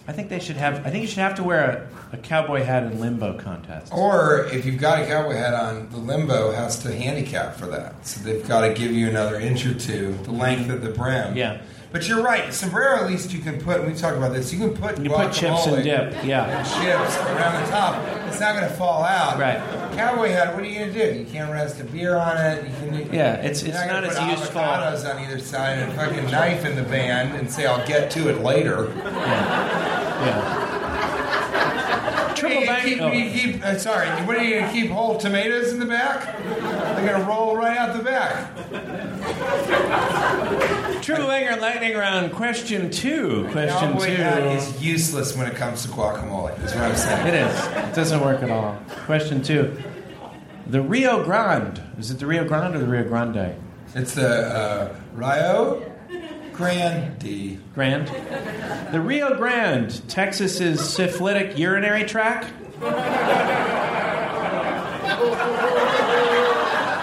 [0.08, 0.86] I think they should have.
[0.86, 3.94] I think you should have to wear a, a cowboy hat in limbo contest.
[3.94, 8.06] Or if you've got a cowboy hat on, the limbo has to handicap for that.
[8.06, 11.36] So they've got to give you another inch or two, the length of the brim.
[11.38, 11.62] Yeah.
[11.96, 12.54] But you're right.
[12.54, 13.82] Sombrero, at least you can put.
[13.88, 14.52] We talked about this.
[14.52, 16.26] You can put You put chips and dip.
[16.26, 16.62] Yeah.
[16.64, 18.06] chips around the top.
[18.28, 19.40] It's not going to fall out.
[19.40, 19.60] Right.
[19.96, 20.54] Cowboy hat.
[20.54, 21.20] What are you going to do?
[21.20, 22.66] You can't rest a beer on it.
[22.66, 22.72] You
[23.06, 23.14] can.
[23.14, 24.60] Yeah, it's- it's not put as useful.
[24.60, 28.12] Avocados on either side and a fucking knife in the band and say I'll get
[28.12, 28.92] to it later.
[28.98, 30.74] Yeah.
[32.36, 32.84] Triple Hey, bang.
[32.84, 33.12] keep, oh.
[33.14, 36.38] you keep, uh, sorry, what are you going to keep whole tomatoes in the back?
[36.44, 38.52] They're going to roll right out the back.
[41.06, 42.32] Triple lightning round.
[42.34, 43.48] Question two.
[43.52, 44.06] Question two.
[44.06, 46.58] is useless when it comes to guacamole.
[46.64, 47.28] Is what I'm saying.
[47.28, 47.68] It is.
[47.68, 48.76] It doesn't work at all.
[49.06, 49.78] Question two.
[50.66, 51.80] The Rio Grande.
[52.00, 53.56] Is it the Rio Grande or the Rio Grande?
[53.94, 55.94] It's the uh, Rio
[56.54, 57.60] Grande.
[57.76, 58.08] Grand.
[58.92, 62.52] The Rio Grande, Texas's syphilitic urinary tract.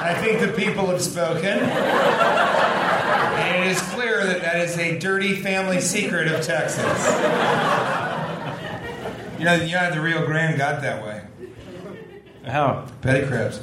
[0.05, 2.62] I think the people have spoken.
[3.63, 6.83] It is clear that that is a dirty family secret of Texas.
[9.39, 11.23] You know, you know the Rio Grande got that way.
[12.45, 12.89] How?
[13.03, 13.61] Petty crabs.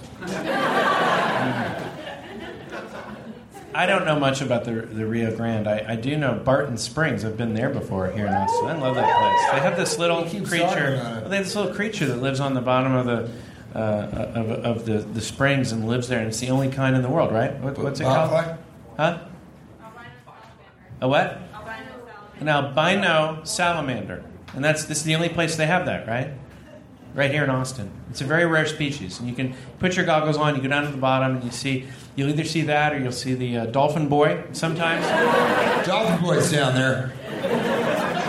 [3.76, 5.68] I don't know much about the, the Rio Grande.
[5.68, 7.26] I, I do know Barton Springs.
[7.26, 8.68] I've been there before here in Austin.
[8.68, 9.52] I love that place.
[9.52, 10.60] They have this little creature.
[10.60, 11.30] talking about it.
[11.30, 13.30] They have this little creature that lives on the bottom of the
[13.78, 17.02] uh, of, of the, the springs and lives there, and it's the only kind in
[17.02, 17.60] the world, right?
[17.60, 18.58] What, what's it called?
[18.98, 19.20] Huh?
[21.02, 21.40] A what?
[22.40, 26.32] An albino salamander, and that's this is the only place they have that, right?
[27.14, 27.92] Right here in Austin.
[28.10, 30.56] It's a very rare species, and you can put your goggles on.
[30.56, 33.12] You go down to the bottom, and you see you'll either see that or you'll
[33.12, 35.06] see the uh, dolphin boy sometimes,
[35.88, 37.12] Dolphin Boy's down there.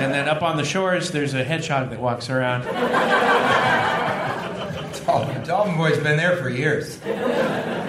[0.00, 2.64] and then up on the shores there's a hedgehog that walks around.
[5.06, 6.98] Dolphin, Dolphin Boy's been there for years.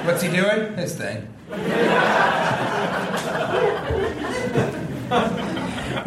[0.06, 0.76] What's he doing?
[0.76, 1.28] His thing.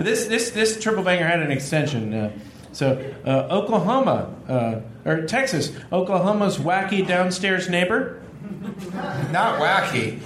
[0.05, 2.13] But this this this triple banger had an extension.
[2.13, 2.33] Uh,
[2.73, 8.21] so uh, Oklahoma uh, or Texas, Oklahoma's wacky downstairs neighbor.
[9.33, 10.21] Not wacky.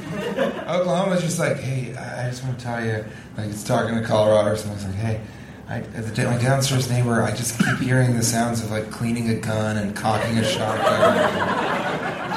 [0.66, 3.04] Oklahoma's just like, hey, I I just want to tell you,
[3.36, 4.78] like, it's talking to Colorado or something.
[4.78, 5.20] It's like, hey,
[5.68, 9.28] I, as a, my downstairs neighbor, I just keep hearing the sounds of like cleaning
[9.30, 11.18] a gun and cocking a shotgun.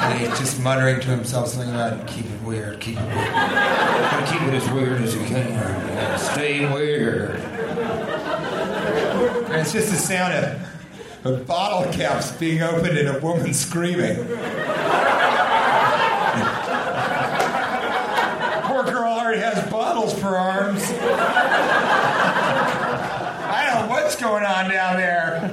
[0.02, 3.32] And he's just muttering to himself something about keep it weird, keep it weird.
[4.28, 5.91] Keep it as weird as you can.
[6.02, 7.30] Yeah, Stay weird.
[9.52, 14.16] And it's just the sound of, of bottle caps being opened and a woman screaming.
[18.64, 20.82] Poor girl already has bottles for arms.
[23.54, 25.50] I don't know what's going on down there.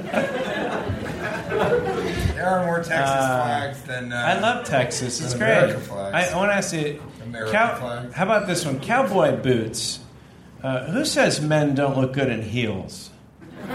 [2.34, 4.12] There are more Texas flags than.
[4.12, 5.20] Uh, I love Texas.
[5.20, 5.58] It's great.
[5.58, 6.14] America flags.
[6.30, 8.14] I, I want to ask you, American cow- flags.
[8.14, 8.80] how about this one?
[8.80, 10.00] Cowboy boots.
[10.62, 13.10] Uh, who says men don't look good in heels?
[13.62, 13.70] Okay,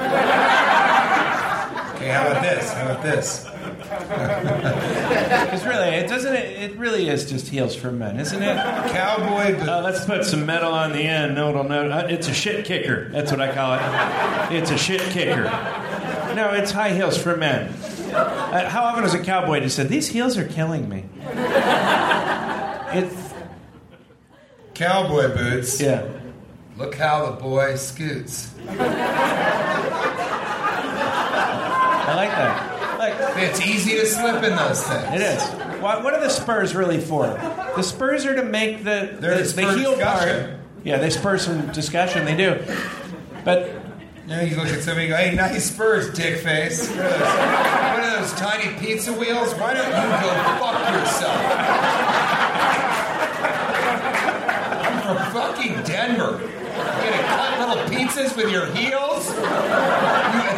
[2.09, 2.71] how about this?
[2.73, 3.47] How about this?
[3.85, 6.33] Because really, it doesn't.
[6.33, 8.55] It, it really is just heels for men, isn't it?
[8.91, 9.67] Cowboy boots.
[9.67, 11.35] Uh, let's put some metal on the end.
[11.35, 11.89] No, it'll know.
[11.89, 13.09] Uh, it's a shit kicker.
[13.09, 13.81] That's what I call it.
[14.59, 15.43] It's a shit kicker.
[16.35, 17.69] No, it's high heels for men.
[18.13, 21.05] Uh, how often has a cowboy just said, "These heels are killing me"?
[22.93, 23.33] It's
[24.73, 25.79] Cowboy boots.
[25.81, 26.03] yeah.
[26.77, 28.51] Look how the boy scoots.
[28.67, 28.73] I
[32.15, 32.71] like that.
[32.99, 35.03] Like It's easy to slip in those things.
[35.13, 35.41] it is.
[35.81, 37.27] What, what are the spurs really for?
[37.75, 40.49] The spurs are to make the They're the, heel discussion.
[40.49, 40.59] part.
[40.83, 42.25] Yeah, they spur some discussion.
[42.25, 42.61] They do.
[43.43, 43.67] But
[44.27, 46.89] You know, you look at somebody and go, hey, nice spurs, dick face.
[46.89, 49.53] What are those, what are those tiny pizza wheels?
[49.55, 51.41] Why don't you go fuck yourself?
[54.85, 56.51] I'm from fucking Denver.
[57.75, 59.27] Little pizzas with your heels?
[59.35, 59.43] You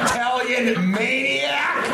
[0.03, 1.87] Italian maniac!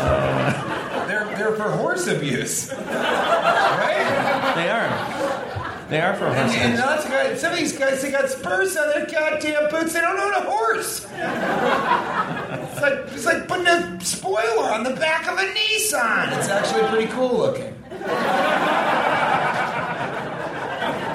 [0.00, 4.52] Uh, they're, they're for horse abuse, right?
[4.54, 5.88] They are.
[5.88, 8.76] They are for And, and lots of guys, some of these guys, they got spurs
[8.76, 9.94] on their goddamn boots.
[9.94, 11.06] They don't own a horse.
[11.06, 16.36] It's like it's like putting a spoiler on the back of a Nissan.
[16.36, 17.74] It's actually pretty cool looking.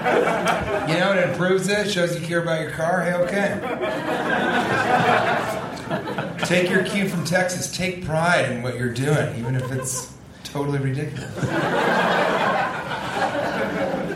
[0.03, 3.01] You know, it improves it, shows you care about your car.
[3.01, 3.59] Hey, okay.
[6.45, 7.71] Take your cue from Texas.
[7.75, 10.13] Take pride in what you're doing, even if it's
[10.43, 11.33] totally ridiculous.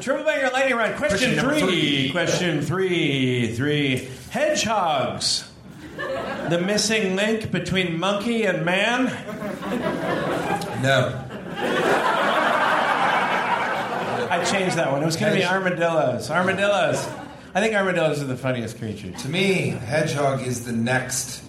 [0.03, 0.95] Triple banger lightning round.
[0.97, 1.59] Question, Question three.
[1.61, 2.09] three.
[2.11, 3.55] Question three.
[3.55, 4.09] Three.
[4.29, 5.49] Hedgehogs.
[6.49, 9.05] The missing link between monkey and man.
[10.83, 11.23] No.
[14.37, 15.01] I changed that one.
[15.01, 16.29] It was going to be armadillos.
[16.29, 17.07] Armadillos.
[17.55, 19.21] I think armadillos are the funniest creatures.
[19.23, 21.43] To me, hedgehog is the next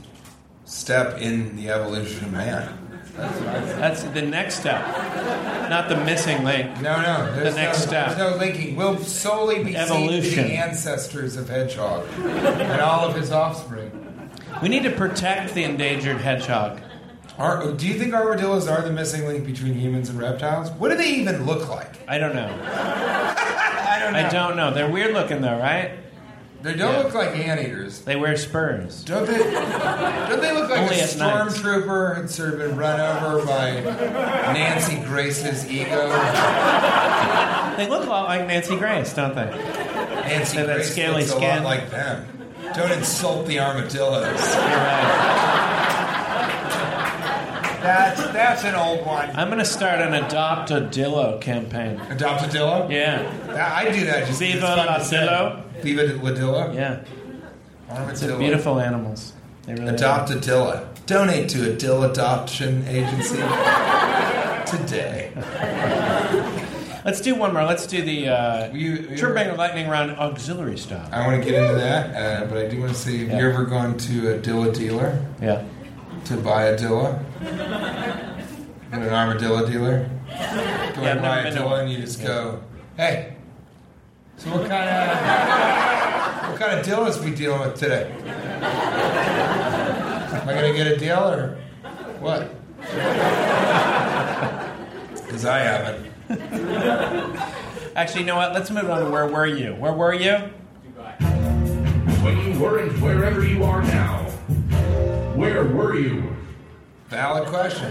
[0.64, 2.78] step in the evolution of man.
[3.18, 4.80] That's the next step,
[5.68, 6.80] not the missing link.
[6.80, 7.34] No, no.
[7.34, 8.16] There's next no, step.
[8.16, 8.76] There's no linking.
[8.76, 10.44] We'll solely be Evolution.
[10.44, 13.90] the ancestors of hedgehog and all of his offspring.
[14.62, 16.80] We need to protect the endangered hedgehog.
[17.38, 20.70] Are, do you think armadillos are the missing link between humans and reptiles?
[20.72, 21.92] What do they even look like?
[22.08, 22.46] I don't know.
[22.64, 24.18] I don't know.
[24.18, 24.74] I don't know.
[24.74, 25.92] They're weird looking though, right?
[26.62, 26.98] They don't Yeah.
[27.02, 28.00] look like anteaters.
[28.00, 29.04] They wear spurs.
[29.04, 29.38] Don't they?
[29.38, 33.80] Don't they look like Only a stormtrooper had sort of been run over by
[34.52, 36.08] Nancy Grace's ego?
[37.76, 39.44] They look a lot like Nancy Grace, don't they?
[39.44, 41.62] Nancy And that Grace scaly looks a skin.
[41.62, 42.26] lot like them.
[42.74, 44.24] Don't insult the armadillos.
[44.24, 45.67] You're right.
[47.82, 49.30] That's that's an old one.
[49.34, 52.00] I'm going to start an adopt a Dillo campaign.
[52.10, 52.90] Adopt a dillo.
[52.90, 53.22] Yeah.
[53.72, 54.26] I do that.
[54.26, 55.18] Just Viva it's la.
[55.18, 55.62] Dillo.
[55.82, 56.74] Viva la dillo.
[56.74, 57.00] Yeah.
[57.88, 58.38] They're Armadillo.
[58.38, 59.32] beautiful animals.
[59.64, 60.36] They really Adopt are.
[60.36, 60.86] a dilla.
[61.06, 63.36] Donate to a dill adoption agency
[64.66, 65.32] today.
[67.04, 67.64] Let's do one more.
[67.64, 71.08] Let's do the uh, You- you- Triple Banger Lightning Round auxiliary style.
[71.10, 73.48] I want to get into that, uh, but I do want to say: Have you
[73.48, 75.62] ever gone to a dilla dealer Yeah.
[76.28, 77.18] To buy a dilla?
[78.92, 80.08] An armadillo dealer.
[80.28, 82.60] Go Yeah, and I've buy a been dilla, and you just go,
[82.98, 83.32] "Hey,
[84.36, 88.10] so what kind of what kind of dillas we dealing with today?
[90.32, 91.56] Am I gonna get a deal or
[92.20, 92.50] what?"
[95.24, 96.06] Because I haven't.
[97.96, 98.52] Actually, you know what?
[98.52, 99.72] Let's move on to where were you?
[99.74, 100.36] Where were you?
[100.84, 102.22] Dubai.
[102.22, 104.26] When you weren't wherever you are now,
[105.38, 106.34] where were you?
[107.08, 107.90] Valid question.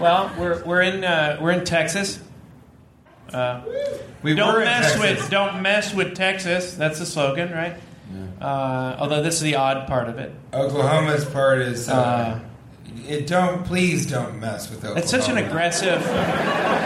[0.00, 2.20] Well, we're we're in uh, we're in Texas.
[3.32, 3.62] Uh,
[4.22, 6.74] We don't mess with don't mess with Texas.
[6.74, 7.74] That's the slogan, right?
[8.40, 10.32] Uh, although this is the odd part of it.
[10.52, 11.88] Oklahoma's part is.
[11.88, 12.40] Uh, Uh,
[13.08, 15.00] it don't please don't mess with Oklahoma.
[15.00, 16.00] It's such an aggressive,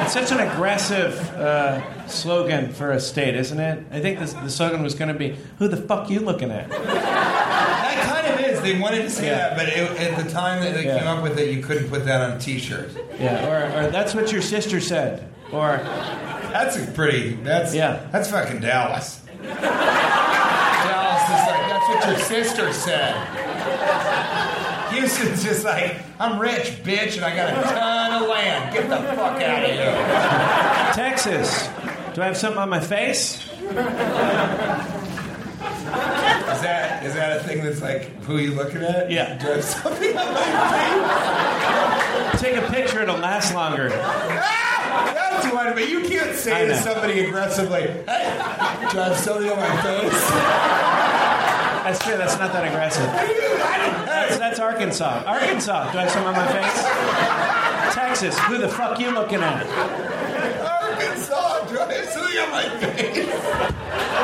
[0.03, 3.85] it's such an aggressive uh, slogan for a state, isn't it?
[3.93, 6.71] I think this, the slogan was going to be, "Who the fuck you looking at?"
[6.71, 8.58] That kind of is.
[8.69, 9.49] They wanted to say Yeah.
[9.49, 10.99] that, but it, at the time that they Yeah.
[10.99, 12.91] came up with it, you couldn't put that on a T-shirt.
[13.19, 15.81] Yeah, or, or that's what your sister said, or
[16.53, 17.39] That's a pretty.
[17.43, 18.01] That's Yeah.
[18.13, 19.21] That's fucking Dallas.
[19.43, 19.63] Dallas
[21.25, 23.15] is like that's what your sister said.
[24.93, 28.75] Houston's just like I'm rich, bitch, and I got a ton of land.
[28.75, 30.93] Get the fuck out of here.
[30.95, 31.69] Texas.
[32.15, 33.39] Do I have something on my face?
[36.59, 39.11] Is that is that a thing that's like who are you looking at?
[39.13, 39.39] Yeah.
[39.39, 40.43] Do I have something on my
[42.33, 42.41] face?
[42.43, 43.91] Take a picture; it'll last longer.
[44.91, 48.03] Ah, That's one, but you can't say to somebody aggressively, "Hey,
[48.91, 50.31] do I have something on my face?"
[51.85, 52.17] That's true.
[52.17, 53.05] That's not that aggressive.
[54.07, 55.23] That's, that's Arkansas.
[55.27, 55.93] Arkansas.
[55.93, 57.95] Do I have something on my face?
[57.95, 58.39] Texas.
[58.41, 59.67] Who the fuck you looking at?
[60.83, 63.29] Arkansas, do I have something on my face?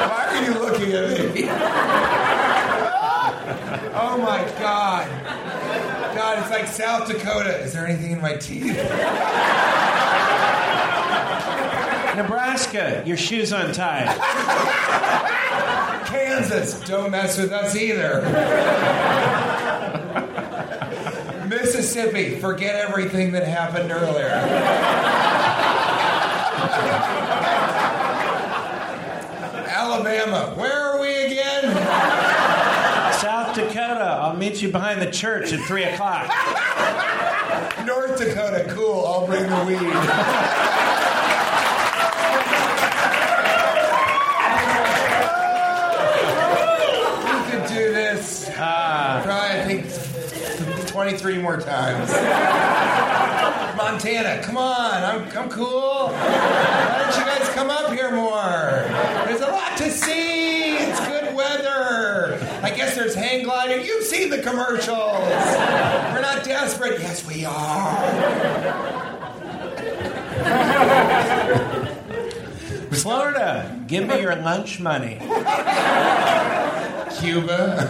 [0.08, 1.42] Why are you looking at me?
[3.94, 5.06] oh my God.
[6.14, 7.60] God, it's like South Dakota.
[7.60, 8.64] Is there anything in my teeth?
[12.16, 13.02] Nebraska.
[13.04, 14.06] Your shoes untied.
[16.06, 18.22] Kansas, don't mess with us either.
[21.46, 24.30] Mississippi, forget everything that happened earlier.
[29.68, 31.74] Alabama, where are we again?
[33.24, 34.18] South Dakota.
[34.20, 36.26] I'll meet you behind the church at three o'clock.
[37.86, 39.80] North Dakota, cool, I'll bring the weed.
[39.80, 39.86] we
[47.50, 49.22] could do this ah.
[49.24, 49.86] probably, I think,
[50.88, 52.10] 23 more times.
[53.78, 54.42] Montana.
[54.42, 56.08] Come on, I'm, I'm cool.
[56.08, 58.84] Why don't you guys come up here more?
[59.26, 60.76] There's a lot to see.
[60.76, 62.38] It's good weather.
[62.62, 63.44] I guess there's hang
[64.14, 64.88] seen the commercials.
[64.88, 67.00] We're not desperate.
[67.00, 69.04] Yes, we are.
[72.92, 75.18] Florida, give me your lunch money.
[77.18, 77.88] Cuba.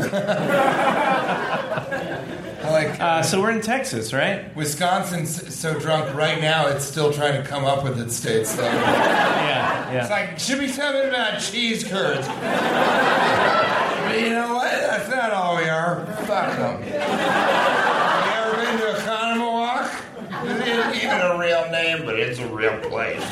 [2.64, 4.54] Like Uh, so we're in Texas, right?
[4.56, 8.72] Wisconsin's so drunk right now it's still trying to come up with its state slogan.
[8.74, 12.26] Yeah, It's like, should be something about cheese curds.
[12.26, 14.70] but you know what?
[14.72, 16.04] That's not all we are.
[16.34, 16.80] Fuck.
[16.84, 19.86] You ever been to Oconomowoc?
[20.44, 23.22] It isn't even a real name, but it's a real place.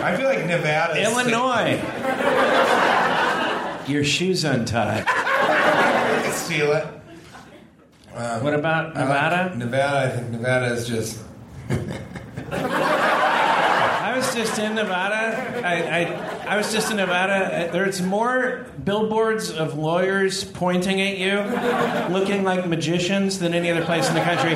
[0.00, 1.00] I feel like Nevada.
[1.00, 1.82] is- Illinois.
[3.90, 5.04] Your shoes untied.
[6.32, 6.86] Steal it.
[8.14, 9.56] Um, what about uh, Nevada?
[9.56, 11.18] Nevada, I think Nevada is just.
[14.38, 15.66] I was just in Nevada.
[15.66, 17.70] I, I, I was just in Nevada.
[17.72, 21.40] There's more billboards of lawyers pointing at you,
[22.14, 24.54] looking like magicians, than any other place in the country.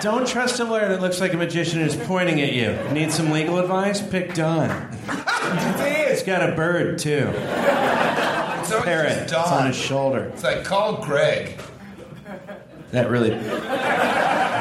[0.00, 2.78] Don't trust a lawyer that looks like a magician is pointing at you.
[2.92, 4.00] Need some legal advice?
[4.00, 4.70] Pick Don.
[6.08, 7.32] He's got a bird too.
[7.34, 9.22] It's Parrot.
[9.22, 10.30] It's on his shoulder.
[10.32, 11.58] It's like call Greg.
[12.92, 13.32] That really.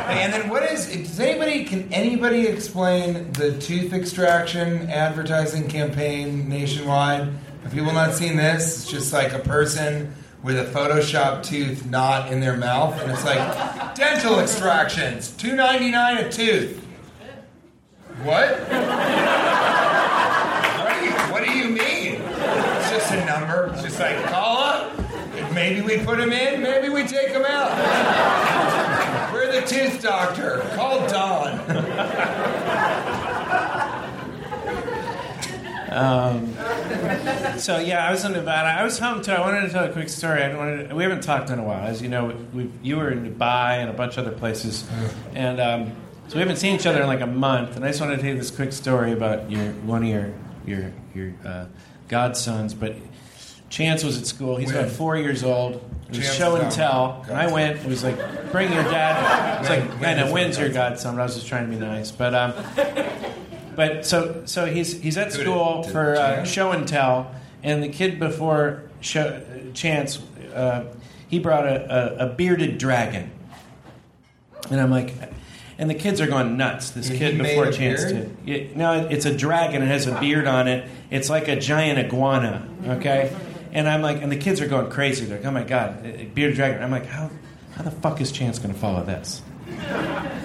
[0.09, 0.87] And then what is?
[0.87, 1.65] Does anybody?
[1.65, 7.29] Can anybody explain the tooth extraction advertising campaign nationwide?
[7.63, 8.83] Have people not seen this?
[8.83, 13.25] It's just like a person with a Photoshop tooth not in their mouth, and it's
[13.25, 16.81] like dental extractions, two ninety nine a tooth.
[18.23, 18.59] What?
[20.79, 22.21] What do you What do you mean?
[22.21, 23.71] It's just a number.
[23.73, 24.93] It's just like call up.
[25.53, 26.61] Maybe we put them in.
[26.61, 28.46] Maybe we take them out.
[29.67, 30.61] Tooth doctor.
[30.75, 31.59] Call Don.
[37.59, 38.69] So yeah, I was in Nevada.
[38.69, 39.31] I was home too.
[39.31, 40.43] I wanted to tell a quick story.
[40.43, 40.89] I wanted.
[40.89, 42.35] To, we haven't talked in a while, as you know.
[42.53, 44.87] We, you were in Dubai and a bunch of other places,
[45.33, 45.91] and um,
[46.27, 47.75] so we haven't seen each other in like a month.
[47.75, 50.33] And I just wanted to tell you this quick story about your one of your
[50.65, 51.65] your your uh,
[52.09, 52.73] godsons.
[52.73, 52.95] But
[53.69, 54.55] Chance was at school.
[54.57, 54.77] He's When?
[54.77, 55.75] about four years old.
[56.09, 57.25] It was Chance show and tell.
[57.27, 57.79] And I went.
[57.81, 58.17] It was like,
[58.51, 59.59] bring your dad.
[59.61, 61.19] It's like, man, is when's your godson?
[61.19, 62.11] I was just trying to be nice.
[62.11, 62.53] But um,
[63.75, 67.33] but so so he's he's at Who did- school did for uh, show and tell,
[67.63, 69.41] and the kid before show,
[69.73, 70.19] Chance,
[70.55, 70.85] uh,
[71.27, 73.29] he brought a, a, a bearded dragon,
[74.71, 75.13] and I'm like,
[75.77, 76.91] and the kids are going nuts.
[76.91, 78.45] This kid before a Chance beard?
[78.45, 78.55] did.
[78.55, 79.83] It, no, it's a dragon.
[79.83, 80.89] It has a beard on it.
[81.11, 82.67] It's like a giant iguana.
[82.85, 83.35] Okay,
[83.77, 85.25] and I'm like, and the kids are going crazy.
[85.25, 86.81] They're like, oh my god, a bearded dragon.
[86.81, 87.29] I'm like, how
[87.73, 89.43] how the fuck is Chance going to follow this?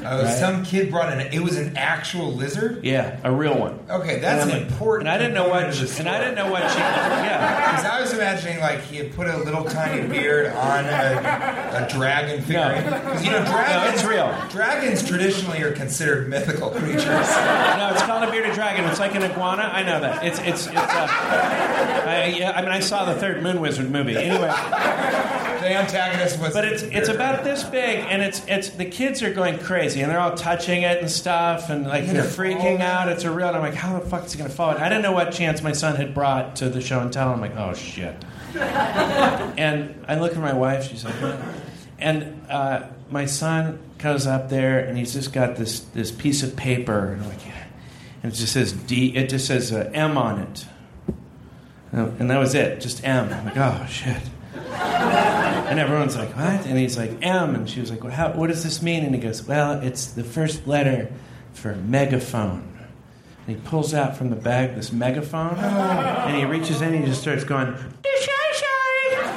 [0.04, 0.36] Oh, Right.
[0.36, 1.20] some kid brought in.
[1.32, 2.80] It was an actual lizard.
[2.84, 3.78] Yeah, a real one.
[3.88, 5.08] Okay, that's and an important.
[5.08, 5.64] And I didn't know what.
[5.68, 6.78] of And I didn't know what she.
[6.78, 7.70] Yeah.
[7.70, 11.88] Because I was imagining like he had put a little tiny beard on a, a
[11.88, 12.82] dragon figurine.
[12.84, 14.34] Because you know dragons, it's real.
[14.50, 17.04] Dragons traditionally are considered mythical creatures.
[17.06, 18.84] No, it's called a bearded dragon.
[18.86, 19.62] It's like an iguana.
[19.72, 20.24] I know that.
[20.24, 20.76] It's it's it's.
[20.76, 21.08] Uh,
[22.06, 24.16] I, yeah, I mean, I saw the third Moon Wizard movie.
[24.16, 26.52] Anyway, The antagonist was.
[26.52, 30.10] but it's it's about this big, and it's it's the kids are going crazy, and
[30.10, 33.08] they're all touching it and stuff, and like they're freaking out.
[33.08, 33.48] It's a real.
[33.48, 34.70] And I'm like, how the fuck is it gonna fall?
[34.70, 37.30] I didn't know what chance my son had brought to the show and tell.
[37.30, 38.24] I'm like, oh shit.
[38.54, 40.88] and I look at my wife.
[40.88, 41.38] She's like, "What?"
[41.98, 46.56] and uh, my son goes up there, and he's just got this this piece of
[46.56, 47.64] paper, and I'm like, yeah.
[48.22, 49.14] and it just says D.
[49.14, 50.66] It just says uh, M on it,
[51.92, 53.32] and and that was it, just M.
[53.32, 54.22] I'm like, oh shit.
[54.72, 56.66] And everyone's like, what?
[56.66, 57.54] And he's like, M.
[57.54, 59.04] And she was like, well, how, what does this mean?
[59.04, 61.10] And he goes, well, it's the first letter
[61.54, 62.68] for megaphone.
[63.46, 67.10] And he pulls out from the bag this megaphone, and he reaches in and he
[67.10, 69.28] just starts going, "Dishai-shai!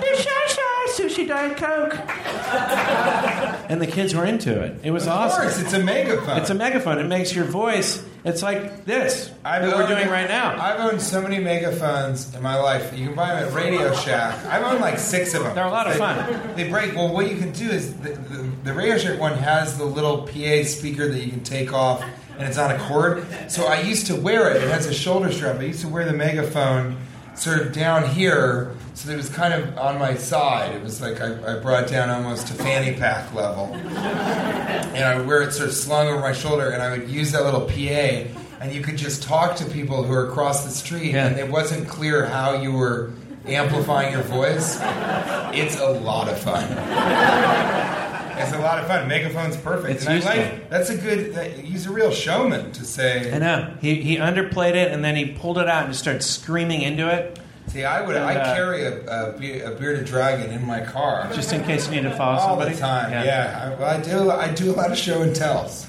[0.00, 0.86] Dishai-shai!
[0.90, 3.30] Sushi Diet Coke.
[3.74, 4.78] And the kids were into it.
[4.84, 5.42] It was of awesome.
[5.42, 6.38] course, it's a megaphone.
[6.38, 6.98] It's a megaphone.
[7.00, 8.00] It makes your voice.
[8.24, 10.56] It's like this that we're doing right now.
[10.62, 12.96] I've owned so many megaphones in my life.
[12.96, 14.46] You can buy them at Radio Shack.
[14.46, 15.56] I've owned like six of them.
[15.56, 16.54] They're a lot of They- fun.
[16.54, 16.94] They break.
[16.94, 20.18] Well, what you can do is the, the, the Radio Shack one has the little
[20.22, 22.00] PA speaker that you can take off,
[22.38, 23.26] and it's on a cord.
[23.50, 24.62] So I used to wear it.
[24.62, 25.56] It has a shoulder strap.
[25.58, 26.96] I used to wear the megaphone
[27.36, 30.74] sort of down here, so that it was kind of on my side.
[30.74, 35.16] It was like I, I brought it down almost to fanny pack level and I
[35.18, 37.62] would wear it sort of slung over my shoulder, and I would use that little
[37.62, 38.30] PA,
[38.60, 41.26] and you could just talk to people who are across the street, Yeah.
[41.26, 43.10] and it wasn't clear how you were
[43.46, 44.78] amplifying your voice.
[45.52, 46.62] It's a lot of fun.
[48.38, 49.08] It's a lot of fun.
[49.08, 49.96] Megaphone's perfect.
[49.96, 50.36] It's and I useful.
[50.36, 51.34] like that's a good.
[51.34, 53.32] That, he's a real showman to say.
[53.32, 53.74] I know.
[53.80, 57.08] He, he underplayed it and then he pulled it out and just started screaming into
[57.08, 57.38] it
[57.68, 58.14] See, I would.
[58.14, 61.64] And, I uh, carry a, a, be- a bearded dragon in my car just in
[61.64, 62.74] case you need to follow all somebody.
[62.74, 63.10] the time.
[63.10, 64.30] Yeah, I, well, I do.
[64.30, 65.86] I do a lot of show and tells.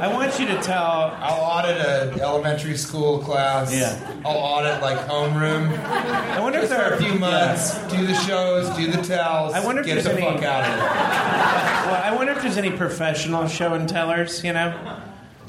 [0.00, 1.16] I want you to tell.
[1.18, 3.74] I'll audit an elementary school class.
[3.74, 3.98] Yeah.
[4.24, 5.76] I'll audit like homeroom.
[5.86, 9.54] I wonder if there are a few months, do the shows, do the tells.
[9.54, 10.76] I wonder if get the any- fuck out of here.
[11.92, 14.44] Well, I wonder if there's any professional show and tellers.
[14.44, 15.00] You know,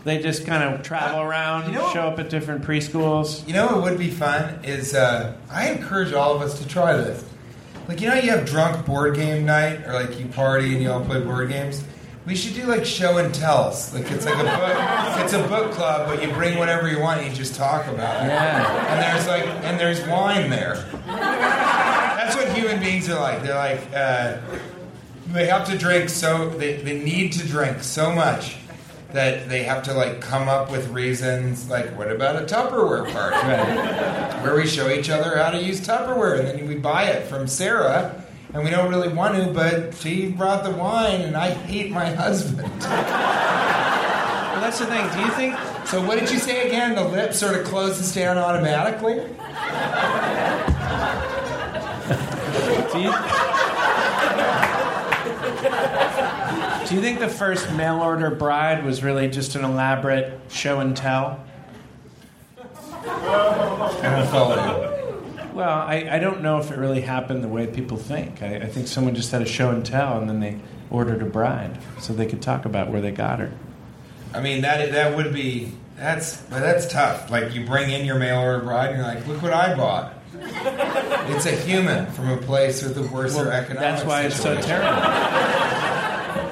[0.10, 3.48] they just kind of travel around, You know- show up at different preschools.
[3.48, 6.98] You know what would be fun is uh, I encourage all of us to try
[6.98, 7.24] this.
[7.88, 10.92] Like you know, you have drunk board game night, or like you party and you
[10.92, 11.84] all play board games.
[12.26, 13.94] We should do like show and tells.
[13.94, 15.24] Like it's like a book.
[15.24, 18.26] It's a book club, but you bring whatever you want and you just talk about
[18.26, 18.30] it.
[18.30, 18.94] Yeah.
[18.94, 20.76] And there's like and there's wine there.
[21.08, 23.42] That's what human beings are like.
[23.42, 24.38] They're like uh,
[25.28, 28.58] they have to drink so they, they need to drink so much
[29.14, 33.36] that they have to like come up with reasons like what about a Tupperware party
[33.48, 34.44] Right.
[34.44, 37.48] where we show each other how to use Tupperware and then we buy it from
[37.48, 41.92] Sarah and we don't really want to but she brought the wine and I hate
[41.92, 42.72] my husband.
[44.50, 45.08] Well, that's the thing.
[45.14, 45.56] Do you think?
[45.88, 46.94] So what did you say again?
[46.96, 49.14] The lip sort of closes down automatically?
[52.92, 53.14] Do you?
[56.90, 60.98] Do you think the first mail order bride was really just an elaborate show and
[60.98, 61.40] tell?
[63.06, 65.50] I don't follow you.
[65.54, 68.42] Well, I, I don't know if it really happened the way people think.
[68.42, 70.58] I, I think someone just had a show and tell, and then they
[70.90, 73.52] ordered a bride so they could talk about where they got her.
[74.34, 77.30] I mean that that would be that's but that's tough.
[77.30, 80.16] Like you bring in your mail order bride and you're like, look what I bought.
[80.34, 85.89] It's a human from a place with a worse economic That's why it's so terrible.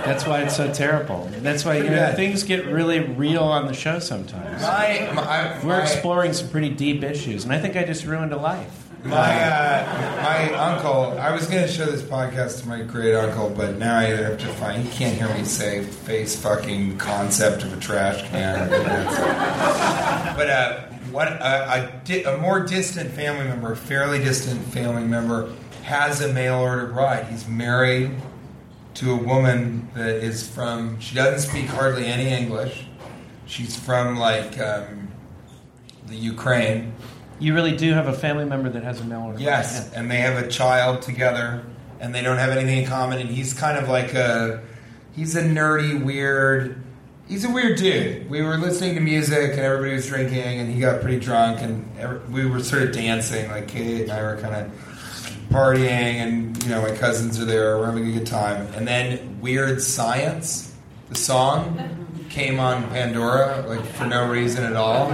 [0.08, 1.30] That's why it's so terrible.
[1.42, 4.62] That's why you know things get really real on the show sometimes.
[4.62, 8.34] My, my, We're my- exploring some pretty deep issues, and I think I just ruined
[8.34, 8.84] a life.
[9.04, 11.18] My uh, my uncle.
[11.20, 14.40] I was going to show this podcast to my great uncle, but now I have
[14.40, 14.84] to find.
[14.84, 18.70] He can't hear me say face fucking concept of a trash can.
[20.36, 20.82] but uh,
[21.12, 25.54] what a, a, di- a more distant family member, fairly distant family member,
[25.84, 27.28] has a mail order bride.
[27.28, 28.12] He's married
[28.98, 31.00] to a woman that is from.
[31.00, 32.86] She doesn't speak hardly any English.
[33.46, 35.10] She's from like um,
[36.08, 36.94] the Ukraine.
[37.40, 39.40] You really do have a family member that has a order.
[39.40, 41.64] Yes, and they have a child together,
[42.00, 43.20] and they don't have anything in common.
[43.20, 44.64] And he's kind of like a,
[45.16, 46.82] he's a nerdy, weird.
[47.28, 48.28] He's a weird dude.
[48.32, 51.88] We were listening to music, and everybody was drinking, and he got pretty drunk, and
[52.00, 53.52] every, we were sort of dancing.
[53.52, 54.87] Like Kate and I were kind of
[55.50, 57.78] partying, and you know my cousins are there.
[57.78, 58.68] We're having a good time.
[58.76, 60.74] And then Weird Science,
[61.10, 65.10] the song, came on Pandora like for no reason at all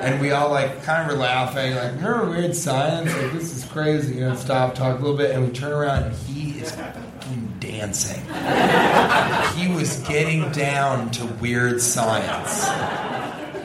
[0.00, 3.12] and we all like kind of were laughing, like, remember weird science?
[3.12, 6.04] Like this is crazy, you know, stop, talk a little bit, and we turn around
[6.04, 6.72] and he is
[7.58, 8.22] dancing.
[9.56, 12.66] he was getting down to weird science.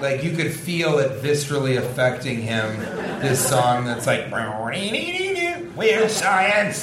[0.01, 2.79] Like you could feel it viscerally affecting him,
[3.21, 4.29] this song that's like
[5.75, 6.77] Weird Science.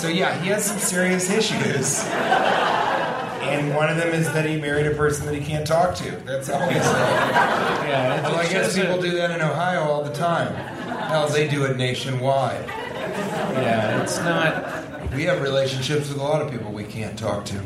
[0.00, 2.04] So yeah, he has some serious issues.
[3.44, 6.10] And one of them is that he married a person that he can't talk to.
[6.24, 6.76] That's always.
[6.76, 10.54] Yeah, Well, I guess people do that in Ohio all the time.
[10.54, 12.66] Hell, they do it nationwide.
[12.66, 15.12] Yeah, it's not.
[15.14, 17.62] We have relationships with a lot of people we can't talk to.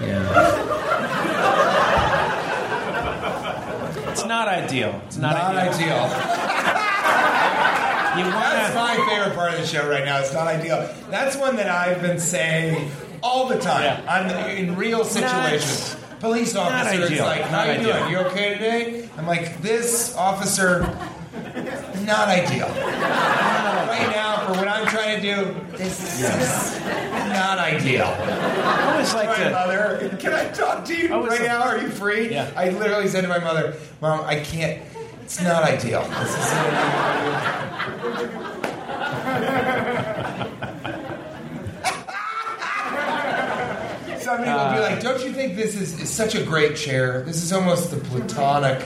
[0.00, 0.90] Yeah.
[4.10, 5.00] It's not ideal.
[5.06, 5.94] It's not, Not ideal.
[5.94, 6.61] ideal.
[8.16, 10.18] You That's my favorite part of the show right now.
[10.18, 10.88] It's not ideal.
[11.10, 12.90] That's one that I've been saying
[13.22, 13.82] all the time.
[13.84, 14.12] Yeah.
[14.12, 15.96] I'm in real situations.
[16.20, 17.98] Police not officer is like, "How you ideal.
[17.98, 18.10] doing?
[18.12, 20.82] You okay today?" I'm like, "This officer,
[22.06, 22.68] not ideal.
[22.68, 26.80] Right now, for what I'm trying to do, this is
[27.28, 29.50] not ideal." I always like my to.
[29.50, 31.62] mother, can I talk to you right like- now?
[31.62, 32.30] Are you free?
[32.30, 32.50] Yeah.
[32.56, 34.80] I literally said to my mother, Mom, I can't.
[35.24, 36.02] It's not ideal.
[44.06, 46.44] This is Some people will be like, don't you think this is, is such a
[46.44, 47.22] great chair?
[47.22, 48.82] This is almost the platonic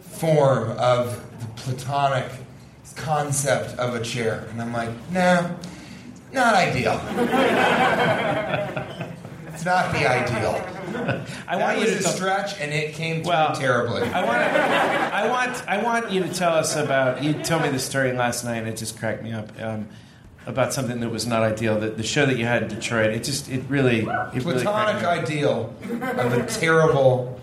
[0.00, 2.30] form of the platonic
[2.94, 4.46] concept of a chair.
[4.50, 5.50] And I'm like, nah,
[6.32, 7.00] not ideal.
[9.60, 10.54] It's not the ideal.
[11.46, 14.00] I that want you was to a stretch, and it came Well, terribly.
[14.04, 14.40] I want,
[15.12, 17.22] I want, I want you to tell us about.
[17.22, 19.50] You told me the story last night, and it just cracked me up.
[19.60, 19.88] Um,
[20.46, 21.78] about something that was not ideal.
[21.78, 24.06] The, the show that you had in Detroit, it just, it really, it
[24.44, 27.38] really platonic cracked ideal of a terrible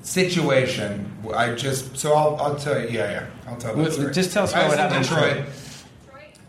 [0.00, 1.12] situation.
[1.34, 2.88] I just so I'll, I'll tell you.
[2.88, 3.26] Yeah, yeah.
[3.46, 3.82] I'll tell you.
[3.82, 4.14] Well, the story.
[4.14, 5.54] just tell us I about was what happened in Detroit.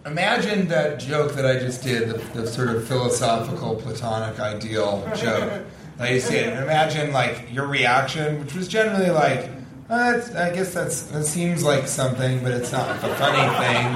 [0.06, 5.64] Imagine that joke that I just did, the, the sort of philosophical platonic ideal joke.
[5.98, 6.50] that you see it.
[6.50, 9.50] And imagine like your reaction, which was generally like,
[9.90, 13.96] "Uh, that's- I guess that's that seems like something, but it's not a funny thing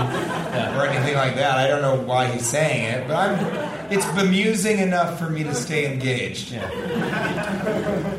[0.78, 1.58] or anything like that.
[1.58, 3.68] I don't know why he's saying it, but I'm.
[3.92, 6.54] It's bemusing enough for me to stay engaged.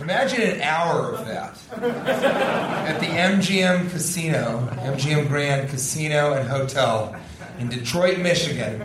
[0.03, 7.15] Imagine an hour of that at the MGM Casino, MGM Grand Casino and Hotel
[7.59, 8.85] in Detroit, Michigan,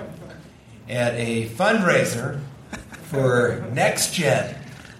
[0.90, 2.40] at a fundraiser
[3.04, 4.58] for NextGen,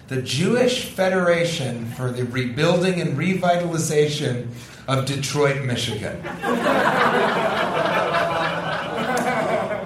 [0.08, 4.48] the Jewish Federation for the Rebuilding and Revitalization
[4.86, 6.20] of Detroit, Michigan.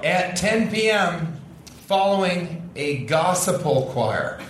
[0.04, 1.34] At 10 p.m.,
[1.86, 4.40] following a gospel choir.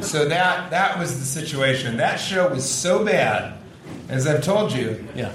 [0.00, 1.96] So that that was the situation.
[1.98, 3.55] That show was so bad,
[4.08, 5.04] as I've told you.
[5.14, 5.32] Yeah.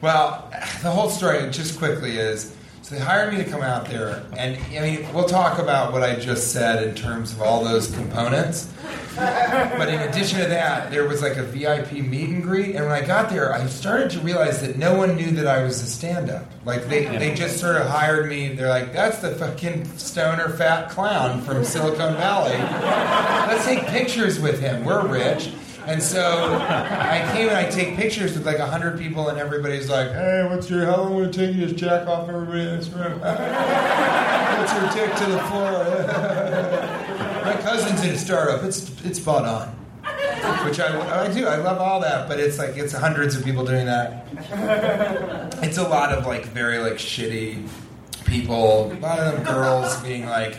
[0.00, 0.48] Well,
[0.82, 4.58] the whole story, just quickly, is so they hired me to come out there, and
[4.76, 8.68] I mean, we'll talk about what I just said in terms of all those components.
[9.14, 12.92] But in addition to that, there was like a VIP meet and greet, and when
[12.92, 15.86] I got there, I started to realize that no one knew that I was a
[15.86, 16.50] stand-up.
[16.64, 18.54] Like they, they just sort of hired me.
[18.54, 22.58] They're like, "That's the fucking stoner fat clown from Silicon Valley.
[23.46, 24.84] Let's take pictures with him.
[24.84, 25.52] We're rich."
[25.86, 30.12] And so I came and I take pictures with like hundred people, and everybody's like,
[30.12, 30.86] "Hey, what's your?
[30.86, 33.20] How long would it take you to jack off everybody in this room?
[33.20, 35.72] what's your dick to the floor?"
[37.44, 38.62] My cousin's in a startup.
[38.62, 39.68] It's it's spot on.
[40.64, 41.46] Which I, I do.
[41.46, 44.26] I love all that, but it's like it's hundreds of people doing that.
[45.62, 47.68] It's a lot of like very like shitty
[48.24, 48.92] people.
[48.92, 50.56] A lot of them girls being like,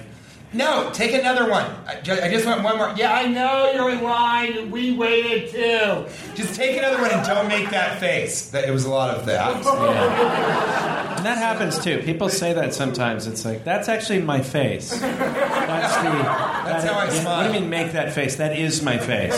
[0.54, 1.66] "No, take another one.
[1.88, 4.72] I just, I just want one more." Yeah, I know you're in line.
[4.72, 6.06] We waited too.
[6.36, 8.50] Just take another one and don't make that face.
[8.50, 11.04] That it was a lot of that.
[11.24, 12.00] And that happens too.
[12.00, 13.28] People say that sometimes.
[13.28, 14.90] It's like that's actually my face.
[14.90, 16.10] That's the.
[16.12, 17.38] That's how I smile.
[17.38, 18.36] What do you mean make that face?
[18.36, 19.34] That is my face.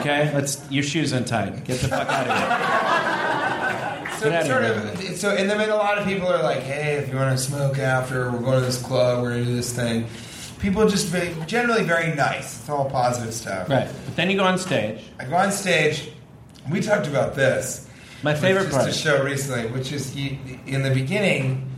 [0.00, 0.58] Okay, let's.
[0.70, 1.64] Your shoes untied.
[1.64, 3.15] Get the fuck out of here.
[4.18, 7.16] So, sort of, so, and then a lot of people are like, "Hey, if you
[7.16, 9.22] want to smoke after, we're going to this club.
[9.22, 10.06] We're going to do this thing."
[10.58, 12.58] People are just very, generally very nice.
[12.60, 13.68] It's all positive stuff.
[13.68, 13.88] Right.
[14.06, 15.02] But then you go on stage.
[15.20, 16.10] I go on stage.
[16.70, 17.86] We talked about this.
[18.22, 18.88] My favorite just part.
[18.88, 21.70] a show recently, which is you, in the beginning.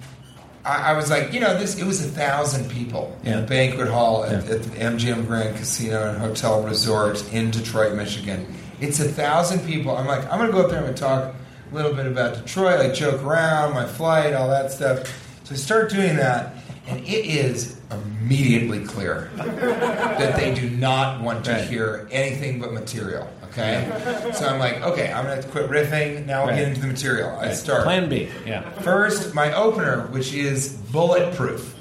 [0.64, 1.76] I, I was like, you know, this.
[1.78, 3.38] It was a thousand people in Yeah.
[3.40, 4.54] a banquet hall at, Yeah.
[4.54, 8.46] at the MGM Grand Casino and Hotel Resort in Detroit, Michigan.
[8.80, 9.96] It's a thousand people.
[9.96, 11.34] I'm like, I'm gonna go up there and talk
[11.70, 15.06] a little bit about Detroit, like joke around, my flight, all that stuff.
[15.44, 16.54] So I start doing that,
[16.86, 21.64] and it is immediately clear that they do not want to Right.
[21.64, 23.28] hear anything but material.
[23.50, 23.90] Okay,
[24.34, 26.26] so I'm like, okay, I'm gonna have to quit riffing.
[26.26, 26.58] Now we'll Right.
[26.58, 27.36] get into the material.
[27.40, 28.28] I start Plan B.
[28.46, 28.60] Yeah.
[28.82, 31.74] first my opener, which is bulletproof.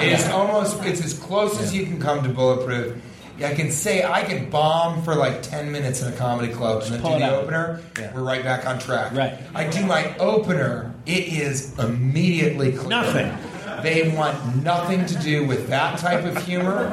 [0.00, 2.94] It is almost it's as close as you can come to bulletproof.
[3.40, 6.94] I can say I can bomb for like ten minutes in a comedy club and
[6.94, 7.42] then do the out.
[7.44, 7.80] opener.
[7.98, 8.12] Yeah.
[8.14, 9.12] We're right back on track.
[9.12, 9.38] Right.
[9.54, 10.92] I do my opener.
[11.06, 12.88] It is immediately clear.
[12.88, 13.32] Nothing.
[13.82, 16.88] They want nothing to do with that type of humor.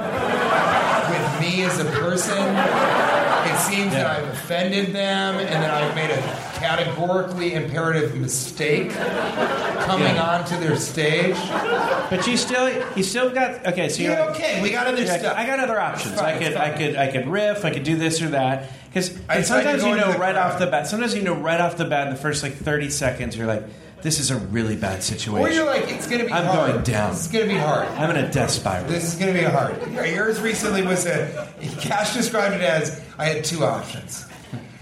[1.10, 2.38] with me as a person.
[2.38, 6.22] It seems that I've offended them and that I've made a
[6.66, 10.40] categorically imperative mistake coming Yeah.
[10.40, 11.36] onto their stage.
[12.10, 13.90] But you still, you still got okay.
[13.90, 15.38] So you're Yeah, like, okay, we got other you're like, stuff.
[15.38, 16.16] I got other options.
[16.16, 17.66] Fine, I could, I could, I could riff.
[17.66, 18.72] I could do this or that.
[18.90, 20.36] Because I tried to sometimes you know right crowd.
[20.38, 20.88] off the bat.
[20.88, 23.36] Sometimes you know right off the bat in the first like thirty seconds.
[23.38, 23.64] You're like,
[24.02, 25.46] this is a really bad situation.
[25.46, 26.72] Or you're like, it's going to be I'm hard.
[26.72, 27.12] going down.
[27.12, 27.88] This is going to be hard.
[27.90, 28.88] I'm in a death spiral.
[28.88, 29.76] This is going to be hard.
[29.92, 31.52] Yours recently was a.
[31.80, 34.26] Cash described it as I had two options.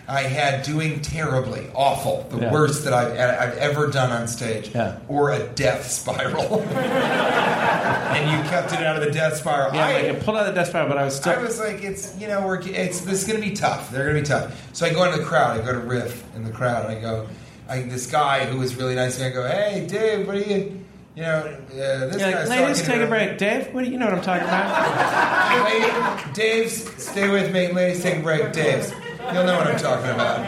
[0.08, 2.52] I had doing terribly, awful, the Yeah.
[2.52, 4.98] worst that I've, I've ever done on stage, Yeah.
[5.08, 6.60] or a death spiral.
[6.62, 9.74] and you kept it out of the death spiral.
[9.74, 11.34] yeah, I, like I pulled out the death spiral, but I was still.
[11.34, 13.92] I was like, it's you know, we're it's this is gonna be tough.
[13.92, 14.70] They're gonna be tough.
[14.74, 15.60] So I go into the crowd.
[15.60, 16.86] I go to riff in the crowd.
[16.90, 17.28] And I go,
[17.70, 19.16] I, this guy who was really nice.
[19.18, 20.80] to me, I go, hey Dave, what are you?
[21.16, 21.68] You know, uh,
[22.08, 23.38] this guy's like, ladies, take a break.
[23.38, 26.24] Dave, what do you know what I'm talking about?
[26.26, 27.72] Lady, Dave's, stay with me.
[27.72, 28.52] Ladies, take a break.
[28.52, 28.92] Dave's.
[29.32, 30.40] You'll know what I'm talking about.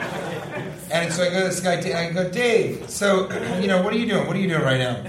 [0.92, 3.98] And so I go to this guy, I go, Dave, so, you know, what are
[3.98, 4.28] you doing?
[4.28, 5.04] What are you doing right now?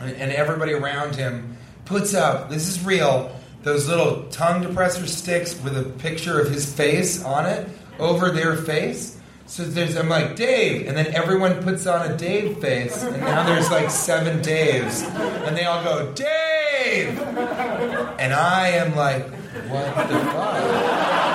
[0.00, 2.50] and everybody around him puts up.
[2.50, 3.34] This is real.
[3.62, 8.56] Those little tongue depressor sticks with a picture of his face on it over their
[8.56, 9.18] face.
[9.46, 13.44] So there's, I'm like Dave, and then everyone puts on a Dave face, and now
[13.44, 15.02] there's like seven Daves,
[15.46, 19.28] and they all go Dave, and I am like,
[19.68, 21.33] what the fuck?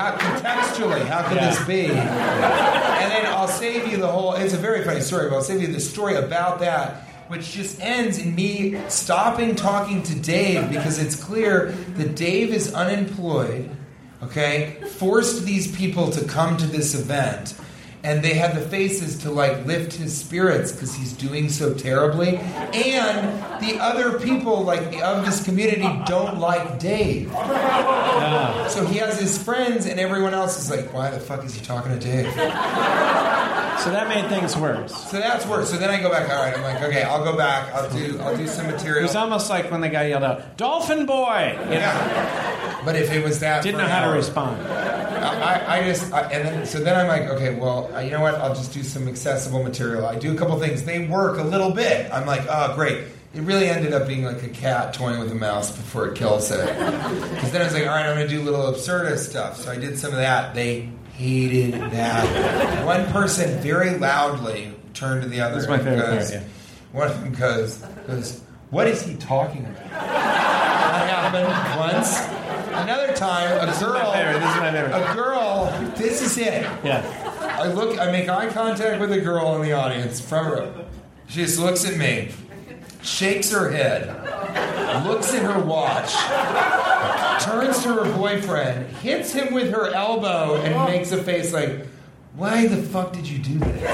[0.00, 1.04] How contextually?
[1.04, 1.84] How could this be?
[1.84, 4.32] And then I'll save you the whole.
[4.32, 7.78] It's a very funny story, but I'll save you the story about that, which just
[7.82, 13.68] ends in me stopping talking to Dave because it's clear that Dave is unemployed.
[14.22, 17.54] Okay, forced these people to come to this event.
[18.02, 22.38] And they had the faces to like lift his spirits because he's doing so terribly.
[22.38, 27.30] And the other people like of this community don't like Dave.
[28.70, 31.64] So he has his friends, and everyone else is like, "Why the fuck is he
[31.64, 32.32] talking to Dave?"
[33.80, 34.94] So that made things worse.
[35.10, 35.70] So that's worse.
[35.70, 36.28] So then I go back.
[36.30, 37.72] All right, I'm like, okay, I'll go back.
[37.74, 38.18] I'll do.
[38.20, 39.00] I'll do some material.
[39.00, 42.80] It was almost like when the guy yelled out, "Dolphin boy!" You know, Yeah.
[42.84, 44.60] But if it was that, didn't know how to respond.
[44.66, 48.20] I, I- I just I, and then so then I'm like, okay, well, you know
[48.20, 48.34] what?
[48.36, 50.06] I'll just do some accessible material.
[50.06, 50.84] I do a couple things.
[50.84, 52.12] They work a little bit.
[52.12, 53.04] I'm like, oh, great.
[53.32, 56.50] It really ended up being like a cat toying with a mouse before it kills
[56.50, 56.66] it.
[56.66, 59.56] Because then I was like, all right, I'm going to do little absurdist stuff.
[59.56, 60.54] So I did some of that.
[60.54, 62.84] They hated that.
[62.84, 65.56] One person very loudly turned to the other.
[65.56, 66.48] That's my favorite goes, part, yeah.
[66.92, 67.76] One of them goes,
[68.06, 69.90] goes, what is he talking about?
[69.90, 72.18] That happened once.
[72.72, 73.92] Another time, a girl.
[73.92, 75.10] my favorite, this is my favorite.
[75.10, 75.92] A girl.
[75.96, 76.62] This is it.
[76.84, 77.29] Yeah.
[77.60, 77.98] I look.
[77.98, 80.84] I make eye contact with a girl in the audience, front row.
[81.28, 82.30] She just looks at me,
[83.02, 84.08] shakes her head,
[85.04, 86.10] looks at her watch,
[87.44, 91.86] turns to her boyfriend, hits him with her elbow, and makes a face like,
[92.34, 93.90] "Why the fuck did you do this?"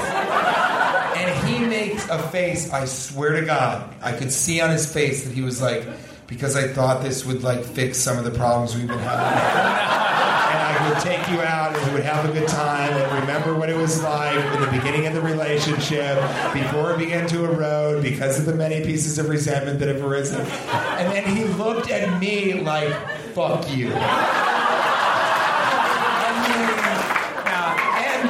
[1.17, 2.71] And he makes a face.
[2.71, 5.85] I swear to God, I could see on his face that he was like,
[6.27, 10.59] "Because I thought this would like fix some of the problems we've been having." And
[10.59, 13.69] I would take you out and we would have a good time and remember what
[13.69, 16.17] it was like in the beginning of the relationship
[16.53, 20.41] before it began to erode because of the many pieces of resentment that have arisen.
[20.41, 22.93] And then he looked at me like,
[23.33, 23.87] fuck you.
[23.87, 23.93] And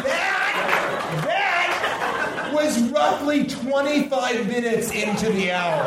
[0.04, 5.84] that, that was roughly 25 minutes into the hour.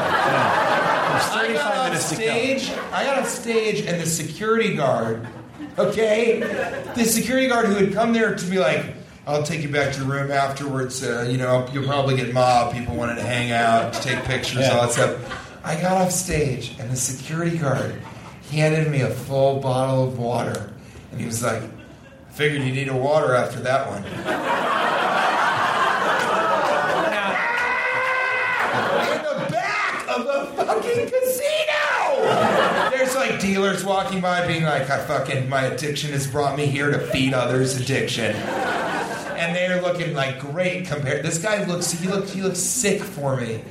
[1.22, 2.22] I 35 got off minutes to go.
[2.22, 2.70] stage.
[2.92, 5.26] I got on stage, and the security guard,
[5.78, 6.40] okay,
[6.94, 8.84] the security guard who had come there to be like,
[9.26, 11.02] "I'll take you back to your room afterwards.
[11.02, 12.76] Uh, you know, you'll probably get mobbed.
[12.76, 16.74] People wanted to hang out, to take pictures, all that stuff." I got off stage,
[16.78, 17.94] and the security guard
[18.50, 20.72] handed me a full bottle of water,
[21.12, 21.62] and he was like,
[22.30, 24.02] "Figured you need a water after that one."
[33.40, 37.32] Dealers walking by being like, I fucking, my addiction has brought me here to feed
[37.32, 38.36] others' addiction.
[38.36, 41.24] And they're looking like great compared.
[41.24, 43.62] This guy looks, he looked, he looked sick for me.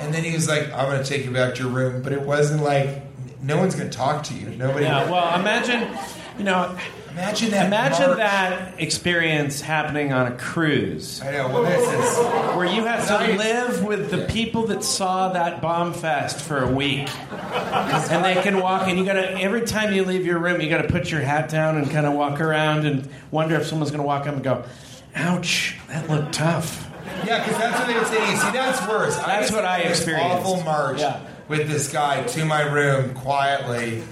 [0.00, 2.02] And then he was like, I'm gonna take you back to your room.
[2.02, 3.02] But it wasn't like,
[3.40, 4.50] no one's gonna talk to you.
[4.50, 4.84] Nobody.
[4.84, 5.08] Yeah.
[5.08, 5.96] Well, imagine,
[6.36, 6.76] you know,
[7.12, 7.66] imagine that.
[7.66, 8.18] imagine march.
[8.18, 11.20] that experience happening on a cruise.
[11.22, 11.48] I know.
[11.48, 12.56] Well, this is.
[12.56, 16.70] Where you have to live with the people that saw that bomb fest for a
[16.70, 18.88] week, and they can walk.
[18.88, 21.76] And you gotta every time you leave your room, you gotta put your hat down
[21.76, 24.64] and kind of walk around and wonder if someone's gonna walk up and go,
[25.14, 26.88] "Ouch, that looked tough."
[27.26, 28.30] Yeah, because that's what they would say.
[28.30, 28.36] you.
[28.36, 29.16] See, that's worse.
[29.16, 30.46] That's just what I experienced.
[30.46, 31.18] Awful march Yeah.
[31.48, 34.02] with this guy to my room quietly.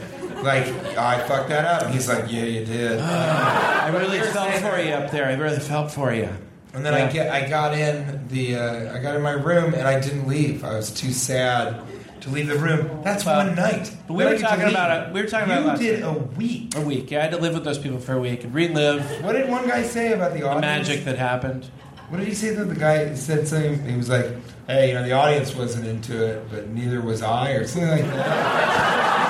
[0.43, 0.67] Like
[0.97, 1.83] I fucked that up.
[1.85, 5.27] And he's like, "Yeah, you did." I really felt for you up there.
[5.27, 6.29] I really felt for you.
[6.73, 7.07] And then Yeah.
[7.07, 10.29] I get, I got in the, uh, I got in my room and I didn't
[10.29, 10.63] leave.
[10.65, 11.81] I was too sad
[12.21, 13.01] to leave the room.
[13.03, 13.91] That's Well, one night.
[14.07, 15.81] but we were I get to talking about it- we were talking you about last
[15.81, 16.75] did a week.
[16.77, 17.11] A week.
[17.11, 19.49] Yeah, I had to live with those people for a week and relive What did
[19.51, 20.63] one guy say about the the audience?
[20.89, 21.67] magic that happened.
[22.09, 23.85] What did he say that the guy said something?
[23.89, 24.27] He was like,
[24.69, 28.07] "Hey, you know, the audience wasn't into it, but neither was I," or something like
[28.15, 29.27] that.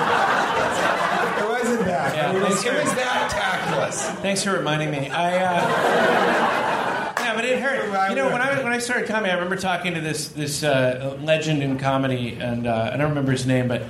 [2.13, 2.33] it wasn't that.
[2.33, 4.21] Yeah, it, was, thanks it for- was that tactless.
[4.21, 5.09] Thanks for reminding me.
[5.09, 5.35] I.
[5.37, 8.09] Uh, yeah, but it hurt.
[8.09, 11.17] You know, when I when I started comedy, I remember talking to this this uh,
[11.21, 13.83] legend in comedy, and uh, I don't remember his name, but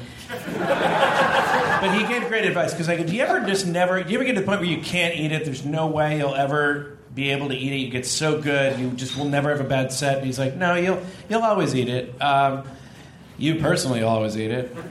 [1.81, 4.03] but he gave great advice because I go, do you ever just never?
[4.03, 5.45] Do you ever get to the point where you can't eat it?
[5.45, 7.77] There's no way you'll ever be able to eat it.
[7.77, 10.17] You get so good, you just will never have a bad set.
[10.17, 12.21] And he's like, no, you'll you'll always eat it.
[12.21, 12.63] Um,
[13.41, 14.75] You personally always eat it.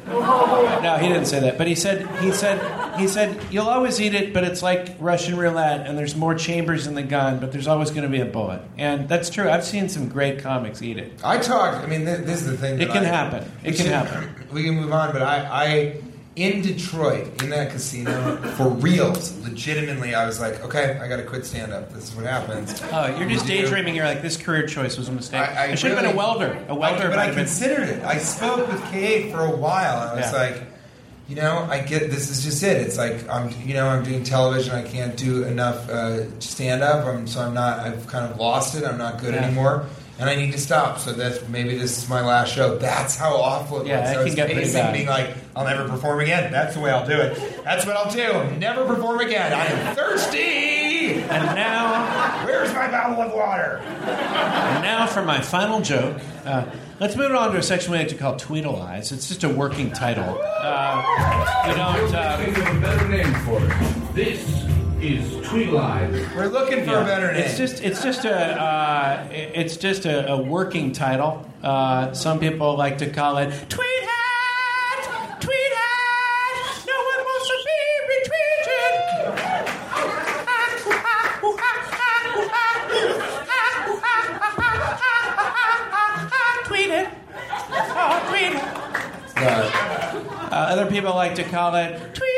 [0.80, 2.58] No, he didn't say that, but he said he said
[2.98, 6.86] he said you'll always eat it, but it's like Russian roulette, and there's more chambers
[6.86, 9.50] in the gun, but there's always going to be a bullet, and that's true.
[9.50, 11.12] I've seen some great comics eat it.
[11.22, 11.84] I talked.
[11.84, 12.80] I mean, th- this is the thing.
[12.80, 13.42] It can I- happen.
[13.62, 14.34] It can should- happen.
[14.52, 15.36] We can move on, but I,
[15.66, 16.00] I,
[16.40, 21.22] in Detroit, in that casino, for reals, legitimately, I was like, okay, I got to
[21.24, 21.92] quit stand up.
[21.92, 22.80] This is what happens.
[22.92, 23.94] Oh, you're just daydreaming.
[23.94, 25.40] You're like, this career choice was a mistake.
[25.42, 26.64] I, I it should have been a welder.
[26.68, 27.44] A welder I, but I have been.
[27.44, 28.02] considered it.
[28.04, 30.00] I spoke with Kate for a while.
[30.02, 30.38] And I was Yeah.
[30.38, 30.62] like,
[31.28, 32.78] you know, I get this is just it.
[32.78, 34.74] It's like I'm, you know, I'm doing television.
[34.74, 37.06] I can't do enough uh, stand up.
[37.06, 37.80] I'm so I'm not.
[37.80, 38.84] I've kind of lost it.
[38.84, 39.44] I'm not good Yeah.
[39.44, 39.86] anymore,
[40.20, 40.98] and I need to stop.
[41.00, 42.76] So that's maybe this is my last show.
[42.78, 44.10] That's how awful it Yeah, was.
[44.10, 46.52] it I can was get pretty pacing, being like, I'll never perform again.
[46.52, 47.64] That's the way I'll do it.
[47.64, 48.56] That's what I'll do.
[48.58, 49.52] Never perform again.
[49.52, 51.14] I am thirsty.
[51.22, 53.78] and now, Where's my bottle of water?
[53.78, 56.20] and now for my final joke.
[56.44, 56.64] Uh,
[57.00, 59.10] let's move on to a section we like to call Tweedle Eyes.
[59.12, 60.38] It's just a working title.
[60.42, 62.14] Uh, we don't.
[62.14, 64.14] Uh, Think of a better name for it.
[64.14, 64.64] This
[65.00, 66.34] is Tweedlive.
[66.36, 67.02] We're looking for Yeah.
[67.02, 67.42] a better name.
[67.42, 71.46] It's just it's just a uh, it's just a, a working title.
[71.62, 76.84] Uh, some people like to call it tweet hat, tweet hat.
[76.86, 77.70] No one wants to be
[78.12, 79.70] retweeted.
[86.64, 87.08] Tweet it.
[87.72, 88.62] Oh, tweet it.
[89.42, 92.29] Uh, other people like to call it Tweetamotion.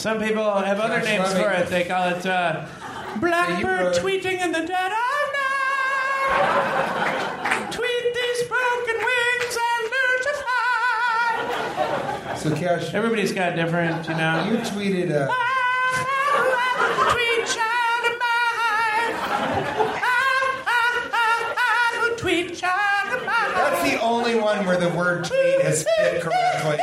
[0.00, 1.68] Some people have other names for it.
[1.68, 2.64] They call it uh,
[3.20, 5.32] Blackbird wrote- tweeting in the dead of
[6.30, 7.68] night.
[7.70, 12.34] Tweet these broken wings and learn to fly.
[12.38, 14.48] so Cash, Everybody's got different, you know.
[14.50, 15.10] you tweeted.
[15.12, 15.28] Uh,
[17.12, 19.14] Tweet child of mine.
[22.16, 23.52] Tweet child of mine.
[23.54, 26.78] That's the only one where the word tweet has fit correctly.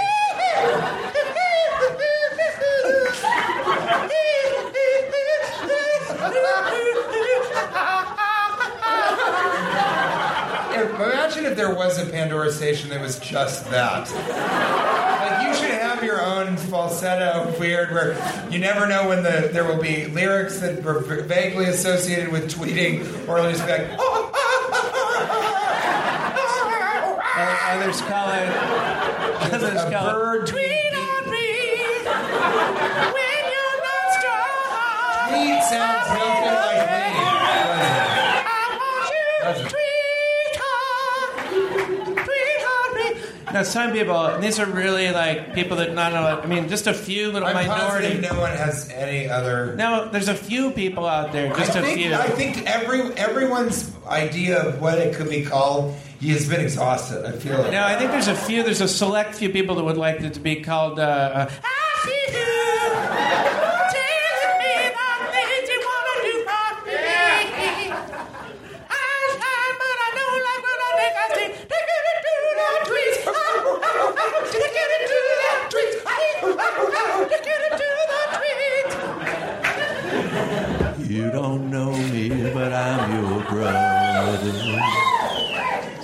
[11.58, 14.10] There was a Pandora station that was just that.
[14.12, 18.14] Like you should have your own falsetto weird where
[18.50, 23.02] you never know when the there will be lyrics that were vaguely associated with tweeting
[23.28, 23.90] or it'll just be like
[27.40, 28.50] Uh, others call it.
[29.54, 30.48] Others a call bird it.
[30.52, 31.50] Tweet on me
[33.14, 35.30] when you're not strong.
[35.30, 37.27] tweet sounds nothing like me.
[43.58, 46.40] Now, some people, and these are really like people that not know.
[46.40, 48.08] I mean, just a few little I'm minority.
[48.10, 49.76] positive no one has any other.
[49.76, 52.14] No, there's a few people out there, just I a think, few.
[52.14, 57.26] I think every everyone's idea of what it could be called has been exhausted.
[57.26, 57.72] I feel Like.
[57.72, 58.62] No, I think there's a few.
[58.62, 61.00] There's a select few people that would like it to be called.
[61.00, 61.50] Uh, uh,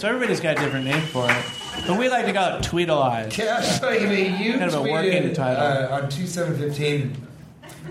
[0.04, 1.46] So everybody's got a different name for it.
[1.88, 3.32] But we like to call it Tweedleize.
[3.32, 5.64] Cash baby, you Kind of a working title.
[5.64, 7.26] Uh, on two seven fifteen.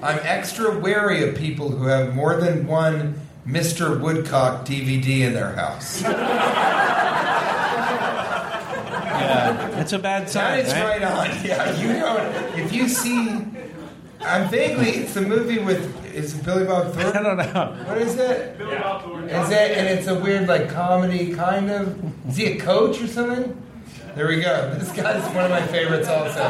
[0.03, 3.99] I'm extra wary of people who have more than one Mr.
[3.99, 6.03] Woodcock DVD in their house.
[9.23, 11.01] Yeah, it's a bad sign, is right?
[11.01, 11.45] right on.
[11.45, 12.59] Yeah, you don't.
[12.59, 13.42] If you see,
[14.25, 14.91] I'm vaguely.
[14.91, 17.07] It's a movie with is it Billy Bob Thornton?
[17.27, 17.37] I Thornton?
[17.37, 17.85] don't know.
[17.87, 18.61] What is it?
[18.61, 22.29] Is it and it's a weird like comedy kind of?
[22.29, 23.59] Is he a coach or something?
[24.15, 24.75] There we go.
[24.79, 26.47] This guy's one of my favorites also.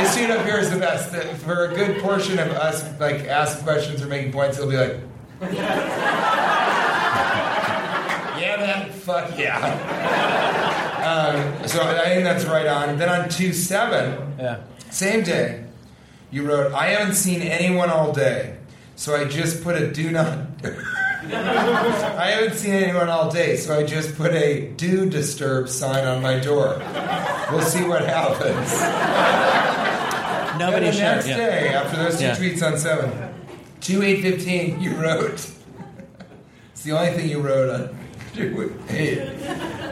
[0.00, 1.12] His suit up here is the best.
[1.44, 4.96] For a good portion of us like asking questions or making points, he'll be like,
[8.38, 12.96] "Yeah, man, fuck yeah." Um, so I think that's right on.
[12.96, 14.36] Then on two seven.
[14.38, 14.62] Yeah.
[14.90, 15.64] Same day,
[16.34, 18.56] you wrote, I haven't seen anyone all day,
[18.96, 20.36] so I just put a do not.
[20.64, 26.20] I haven't seen anyone all day, so I just put a do disturb sign on
[26.22, 26.76] my door.
[27.52, 28.68] We'll see what happens.
[30.58, 31.36] Nobody and the next yeah.
[31.36, 32.34] day, after those two Yeah.
[32.34, 33.32] tweets on 7,
[33.80, 35.34] 2 8 15, you wrote.
[36.72, 37.96] it's the only thing you wrote on
[38.34, 39.18] 2 8.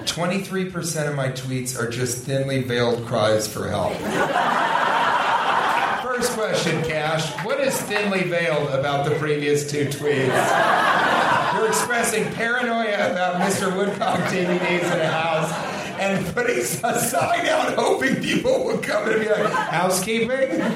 [0.06, 3.94] 23% of my tweets are just thinly veiled cries for help.
[6.22, 7.44] First question, Cash.
[7.44, 10.28] What is thinly veiled about the previous two tweets?
[11.52, 13.76] You're expressing paranoia about Mr.
[13.76, 15.50] Woodcock taking days in a house
[15.98, 20.62] and putting a sign out hoping people will come and be like, housekeeping?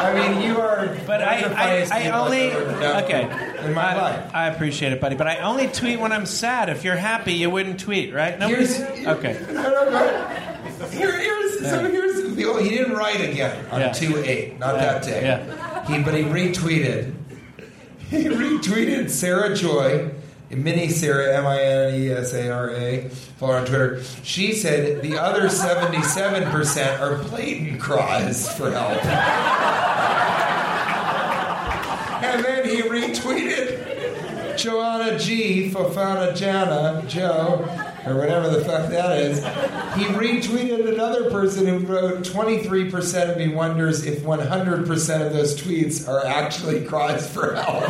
[0.00, 0.96] I mean, you are.
[1.06, 3.66] But I, the I, I only okay.
[3.66, 4.34] in my I, life.
[4.34, 5.14] I appreciate it, buddy.
[5.14, 6.70] But I only tweet when I'm sad.
[6.70, 8.38] If you're happy, you wouldn't tweet, right?
[8.38, 9.38] Nobody's Here's- okay.
[9.52, 10.49] No, no, no.
[10.90, 13.92] Here, here's so here's the oh, he didn't write again on Yeah.
[13.92, 14.80] two eight, not Yeah.
[14.80, 15.22] that day.
[15.22, 15.84] Yeah.
[15.86, 17.14] He but he retweeted.
[18.10, 20.10] He retweeted Sarah Joy,
[20.50, 23.08] mini Sarah M I N E S A R A,
[23.38, 24.02] follow her on Twitter.
[24.24, 29.04] She said the other seventy seven percent are blatant cries for help.
[32.24, 37.64] and then he retweeted Joanna G, Fofana Jana, Joe,
[38.06, 39.38] or whatever the fuck that is.
[39.96, 46.08] He retweeted another person who wrote 23% of me wonders if 100% of those tweets
[46.08, 47.84] are actually cries for help.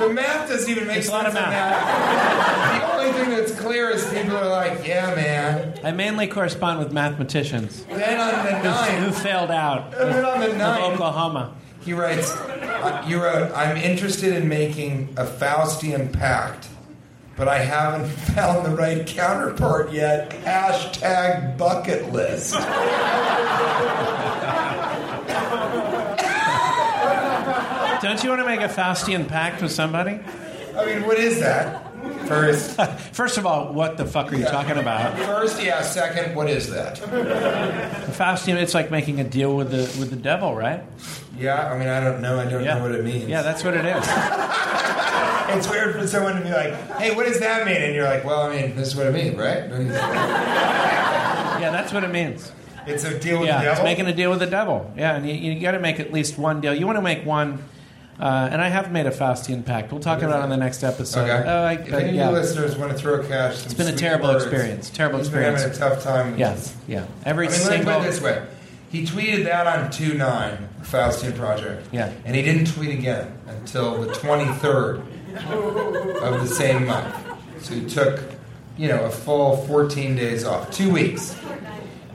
[0.00, 2.80] the math doesn't even make It's a sense lot of that.
[2.80, 5.78] The only thing that's clear is people are like, yeah, man.
[5.84, 10.48] I mainly correspond with mathematicians Then on the who failed out And then on the
[10.56, 11.54] ninth- Oklahoma.
[11.82, 16.68] He writes, uh, you wrote, I'm interested in making a Faustian pact,
[17.40, 20.28] but I haven't found the right counterpart yet.
[20.44, 22.52] Hashtag bucket list.
[28.02, 30.20] Don't you want to make a Faustian pact with somebody?
[30.76, 31.86] I mean, what is that?
[32.26, 32.76] First,
[33.12, 35.18] First of all, what the fuck are you talking about?
[35.18, 35.80] first, yeah.
[35.80, 36.96] Second, what is that?
[36.96, 40.82] Faustian, it's like making a deal with the with the devil, right?
[41.40, 42.38] Yeah, I mean, I don't know.
[42.38, 42.74] I don't Yeah.
[42.74, 43.28] know what it means.
[43.28, 44.04] Yeah, that's what it is.
[45.56, 48.24] it's weird for someone to be like, "Hey, what does that mean?" And you're like,
[48.24, 49.64] "Well, I mean, this is what it means, right?"
[51.60, 52.52] Yeah, that's what it means.
[52.86, 53.84] It's a deal with Yeah, the devil.
[53.84, 54.90] it's making a deal with the devil.
[54.96, 56.74] Yeah, and you, you got to make at least one deal.
[56.74, 57.62] You want to make one,
[58.18, 59.92] uh, and I have made a Faustian pact.
[59.92, 61.28] We'll talk about it on the next episode.
[61.28, 61.44] Okay.
[61.46, 62.28] Oh, I, if uh, any yeah.
[62.28, 64.88] of you listeners want to throw cash, It's been a terrible experience.
[64.88, 65.62] Terrible He's experience.
[65.64, 66.38] Been having a tough time.
[66.38, 66.74] Yes.
[66.88, 67.06] Yeah, yeah.
[67.26, 68.46] Every I mean, let me put it this way.
[68.90, 71.88] He tweeted that on 2 9, Faustian Project.
[71.92, 72.12] Yeah.
[72.24, 75.06] And he didn't tweet again until the 23rd
[76.22, 77.14] of the same month.
[77.60, 78.20] So he took,
[78.76, 81.36] you know, a full 14 days off, two weeks.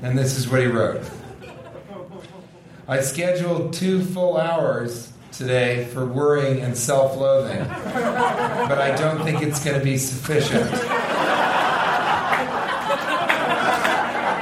[0.02, 1.02] And this is what he wrote
[2.88, 9.42] I scheduled two full hours today for worrying and self loathing, but I don't think
[9.42, 10.70] it's going to be sufficient.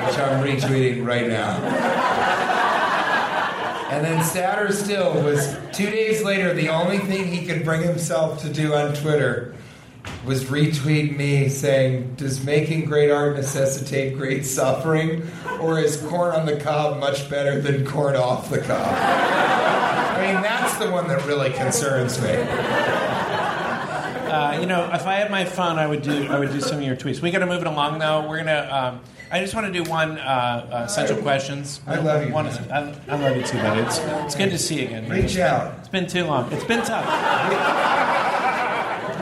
[0.05, 1.92] which I'm retweeting right now.
[3.93, 8.41] And then sadder still was two days later, the only thing he could bring himself
[8.41, 9.53] to do on Twitter
[10.25, 15.27] was retweet me saying, Does making great art necessitate great suffering?
[15.61, 18.95] Or is corn on the cob much better than corn off the cob?
[18.95, 22.31] I mean, that's the one that really concerns me.
[24.33, 26.77] Uh, you know, if I had my phone, I would do I would do some
[26.77, 27.21] of your tweets.
[27.21, 28.27] We got to move it along though.
[28.27, 28.69] We're gonna.
[28.71, 29.01] Um,
[29.33, 30.21] I just want to do one uh,
[30.71, 31.81] uh, essential questions.
[31.87, 32.71] I love you, One, man.
[32.71, 33.81] I, I love you too, buddy.
[33.81, 35.09] It's, it's good to see you again.
[35.09, 35.73] Reach out.
[35.79, 36.51] It's been too long.
[36.53, 37.03] It's been tough.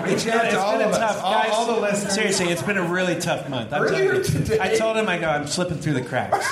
[0.04, 1.52] Reach out It's to all been of a us, tough, all, guys.
[1.54, 2.14] all the listeners.
[2.14, 3.72] Seriously, it's been a really tough month.
[3.72, 4.24] I'm Earlier you.
[4.24, 6.46] today- I told him, I go, I'm slipping through the cracks.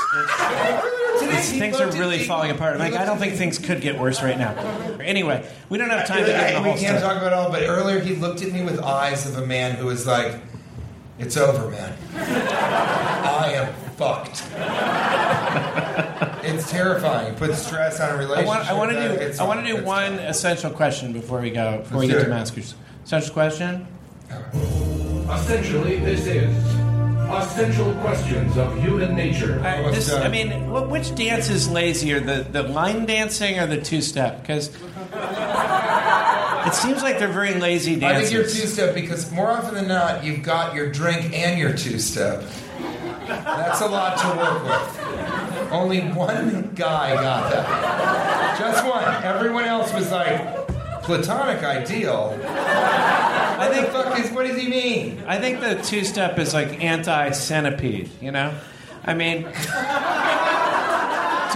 [1.49, 2.75] Things are really falling apart.
[2.75, 4.53] I'm like, I don't think things could get worse right now.
[5.01, 7.51] Anyway, we don't have time to get into the we can't talk about it all,
[7.51, 10.35] but earlier he looked at me with eyes of a man who was like,
[11.17, 11.97] "It's over, man.
[13.39, 14.43] I am fucked."
[16.45, 17.33] it's terrifying.
[17.33, 18.47] It puts stress on a relationship.
[18.47, 19.13] want, I want to do.
[19.15, 21.79] it's- I want to do it's- one essential question before we go.
[21.79, 22.37] Before we Let's get do to it.
[22.37, 22.75] maskers.
[23.05, 23.87] Essential question.
[25.33, 26.55] Essentially, this is
[27.31, 29.61] essential questions of human nature.
[29.63, 30.11] I, this.
[30.11, 34.41] I mean, wh- which dance is lazier, the the line dancing or the two step?
[34.41, 34.69] Because
[36.67, 39.87] it seems like they're very lazy I think you're two step because more often than
[39.87, 42.43] not, you've got your drink and your two step.
[43.29, 45.71] That's a lot to work with.
[45.71, 48.57] Only one guy got that.
[48.59, 49.03] Just one.
[49.23, 50.67] Everyone else was like,
[51.03, 52.37] platonic ideal.
[52.45, 53.87] I think.
[53.89, 55.23] fuck is, what does he mean?
[55.27, 58.09] I think the two step is like anti centipede.
[58.21, 58.53] You know,
[59.05, 59.53] I mean, do you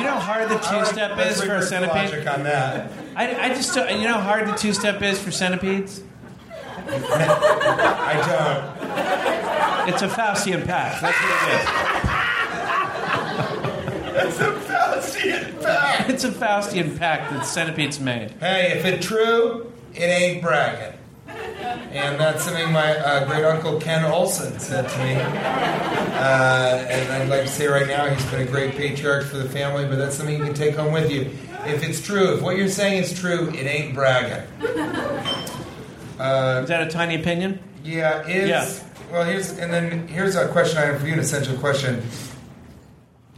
[0.07, 2.11] know how hard the two step is for a centipede?
[2.11, 2.91] Logic on that.
[3.15, 6.01] I, I just don't- you know how hard the two step is for centipedes.
[6.88, 9.42] I don't.
[9.88, 11.01] It's a Faustian pact.
[11.01, 11.34] That's what
[14.15, 16.09] It's it's a Faustian fact.
[16.09, 16.23] it is.
[16.25, 18.31] A Faustian pact that centipedes made.
[18.39, 20.97] Hey, if it's true, it ain't bragging.
[21.27, 25.15] And that's something my uh, great uncle Ken Olson said to me.
[25.15, 29.49] Uh, and I'd like to say right now, he's been a great patriarch for the
[29.49, 31.31] family, but that's something you can take home with you.
[31.65, 34.45] If it's true, if what you're saying is true, it ain't bragging.
[36.19, 37.59] Uh, Is that a tiny opinion?
[37.84, 38.69] yeah, is Yeah.
[39.14, 39.24] Well.
[39.24, 42.01] Here's and then here's a question I have for you, an essential question.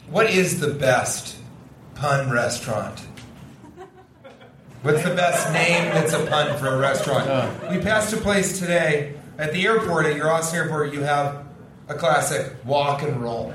[0.09, 1.37] What is the best
[1.95, 2.99] pun restaurant?
[4.81, 7.27] What's the best name that's a pun for a restaurant?
[7.27, 7.51] Uh.
[7.71, 10.93] We passed a place today at the airport at your Austin Airport.
[10.93, 11.43] You have
[11.89, 13.53] a classic walk and roll.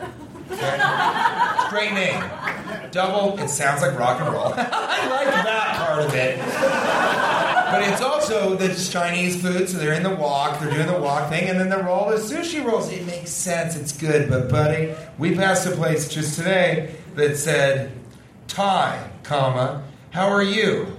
[0.51, 1.71] Okay?
[1.71, 2.23] Great name.
[2.91, 3.39] Double.
[3.39, 4.47] It sounds like rock and roll.
[4.57, 7.30] I like that part of it.
[8.31, 11.49] But it's the Chinese food, so they're in the walk, they're doing the walk thing,
[11.49, 12.89] and then the roll is sushi rolls.
[12.89, 14.31] It makes sense, it's good.
[14.31, 17.91] But buddy, we passed a place just today that said
[18.47, 20.97] Thai, comma, how are you?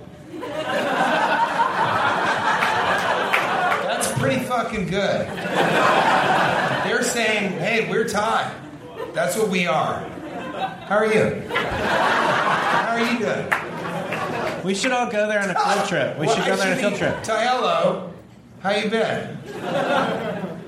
[3.87, 5.27] That's pretty fucking good.
[6.85, 8.53] They're saying, hey, we're Thai.
[9.13, 9.99] That's what we are.
[10.85, 11.47] How are you?
[11.49, 13.70] How are you doing?
[14.63, 16.19] We should all go there on a field trip.
[16.19, 17.23] We should go there on a field trip.
[17.23, 18.13] Thai, hello.
[18.61, 19.37] How you been?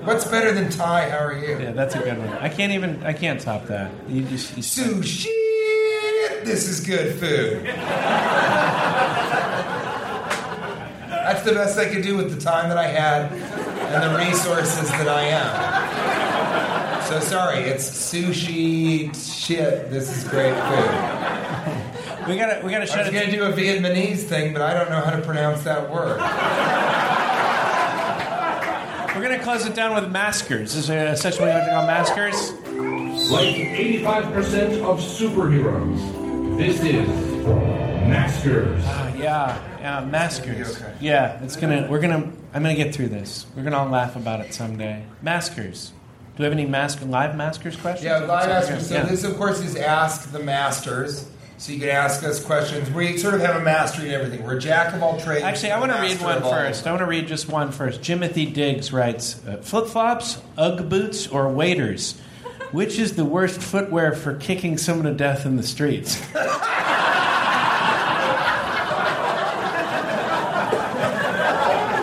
[0.04, 1.08] What's better than Thai?
[1.10, 1.58] How are you?
[1.58, 2.28] Yeah, that's a good one.
[2.28, 3.02] I can't even.
[3.04, 3.90] I can't top that.
[4.08, 4.56] You just.
[4.56, 5.26] You Sushi.
[6.44, 7.64] This is good food.
[11.08, 14.90] That's the best I could do with the time that I had and the resources
[14.90, 15.83] that I am.
[17.14, 19.88] So sorry, it's sushi shit.
[19.88, 22.28] This is great food.
[22.28, 22.60] we gotta.
[22.64, 23.12] We gotta I shut was it.
[23.12, 26.18] going to do a Vietnamese thing, but I don't know how to pronounce that word.
[29.14, 30.74] We're gonna close it down with maskers.
[30.74, 32.50] Is there a session we have to call maskers?
[33.30, 37.08] Like 85% of superheroes, this is
[38.08, 38.84] Maskers.
[38.84, 40.82] Uh, yeah, yeah, maskers.
[40.82, 40.94] Okay.
[41.00, 41.86] Yeah, it's gonna.
[41.88, 42.32] We're gonna.
[42.52, 43.46] I'm gonna get through this.
[43.54, 45.04] We're gonna all laugh about it someday.
[45.22, 45.92] Maskers.
[46.36, 48.04] Do we have any mask live maskers questions?
[48.04, 48.88] Yeah, live askers.
[48.88, 49.02] So Yeah.
[49.04, 51.26] this, of course, is Ask the Masters.
[51.58, 52.90] So you can ask us questions.
[52.90, 54.42] We sort of have a mastery in everything.
[54.42, 55.44] We're a jack of all trades.
[55.44, 56.84] Actually, I want to read one first.
[56.86, 58.00] I want to read just one first.
[58.00, 62.16] Jimothy Diggs writes uh, Flip flops, Ugg boots, or waders?
[62.72, 66.20] Which is the worst footwear for kicking someone to death in the streets?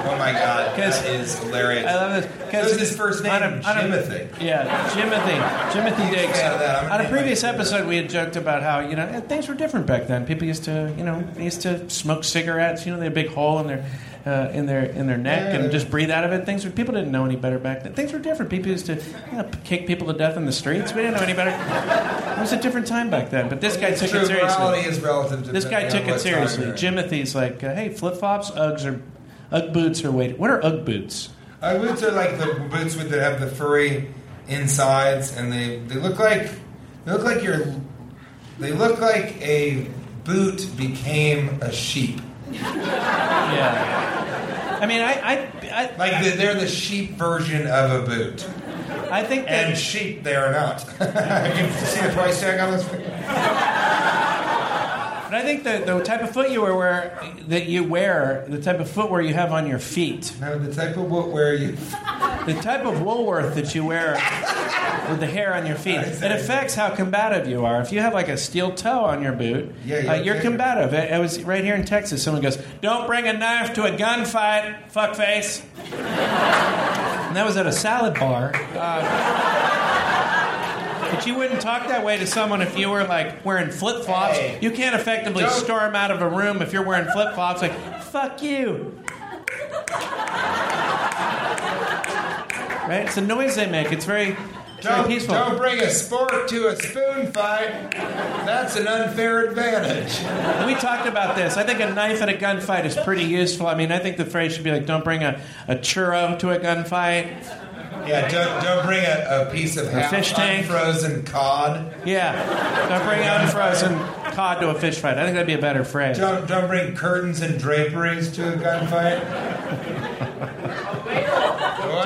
[0.04, 1.86] Oh my God, 'Cause- that is hilarious.
[1.86, 2.72] I love this.
[2.74, 3.32] Is his first name?
[3.32, 4.46] on a- on a- Timothy.
[4.46, 5.72] Yeah, Jimothy.
[5.72, 6.40] Jimothy Diggs.
[6.40, 6.84] fan of that.
[6.84, 9.48] I'm gonna On a previous episode, we had joked about how you know eh, things
[9.48, 10.26] were different back then.
[10.26, 12.86] People used to, you know, they used to smoke cigarettes.
[12.86, 13.86] You know, they had a big hole in their
[14.26, 15.62] uh, in their in their neck Yeah.
[15.62, 16.46] and just breathe out of it.
[16.46, 17.94] Things were, people didn't know any better back then.
[17.94, 18.52] Things were different.
[18.52, 20.94] People used to you know, kick people to death in the streets.
[20.94, 21.50] We didn't know any better.
[21.52, 23.50] It was a different time back then.
[23.50, 24.60] But this guy It's took true, it seriously.
[24.60, 25.46] morality is relative.
[25.46, 26.66] This guy took it seriously.
[26.68, 29.02] Jimothy's like, uh, hey, flip flops, Uggs, or
[29.52, 31.30] Ugg boots, are wait, what are Ugg boots?
[31.62, 34.08] Uh, boots are like the boots with that have the furry
[34.48, 36.50] insides, and they, they look like
[37.06, 37.66] they look like you're
[38.60, 39.88] they look like a
[40.24, 42.20] boot became a sheep.
[42.52, 44.78] Yeah.
[44.82, 48.48] I mean, I, I, I, Like the, they're the sheep version of a boot,
[49.12, 49.68] I think that.
[49.68, 50.80] and sheep they are not.
[51.00, 52.84] you see the price tag on this?
[55.32, 57.18] But I think the, the type of foot you wear,
[57.48, 60.98] that you wear, the type of footwear you have on your feet, No, the type
[60.98, 61.72] of footwear you.
[62.46, 64.16] the type of Woolworth that you wear
[65.10, 67.80] with the hair on your feet, it affects how combative you are.
[67.80, 70.44] If you have like a steel toe on your boot, Yeah, uh, you're you're okay.
[70.44, 70.94] combative.
[70.94, 72.22] It, it was right here in Texas.
[72.22, 75.64] Someone goes, "Don't bring a knife to a gunfight, fuckface."
[75.94, 78.52] And that was at a salad bar.
[78.76, 79.78] Uh,
[81.12, 84.38] but you wouldn't talk that way to someone if you were like wearing flip flops.
[84.38, 84.58] Hey.
[84.62, 87.62] You can't effectively Don't- storm out of a room if you're wearing flip flops.
[87.62, 88.98] Like, fuck you.
[92.88, 93.06] Right?
[93.06, 93.92] It's a noise they make.
[93.92, 94.30] It's very,
[94.78, 95.36] it's very Don't, peaceful.
[95.36, 97.92] don't bring a sport to a spoon fight.
[97.92, 100.18] That's an unfair advantage.
[100.66, 101.56] We talked about this.
[101.58, 103.68] I think a knife at a gunfight is pretty useful.
[103.68, 106.50] I mean, I think the phrase should be like, don't bring a, a churro to
[106.50, 107.61] a gunfight.
[108.08, 110.66] Yeah, don't, don't bring a, a piece of half fish tank.
[110.66, 111.94] unfrozen cod.
[112.06, 112.34] Yeah.
[112.90, 113.98] Don't bring unfrozen
[114.34, 115.18] cod to a fish fight.
[115.18, 116.18] I think that'd be a better phrase.
[116.18, 119.22] Don't, don't bring curtains and draperies to a gunfight.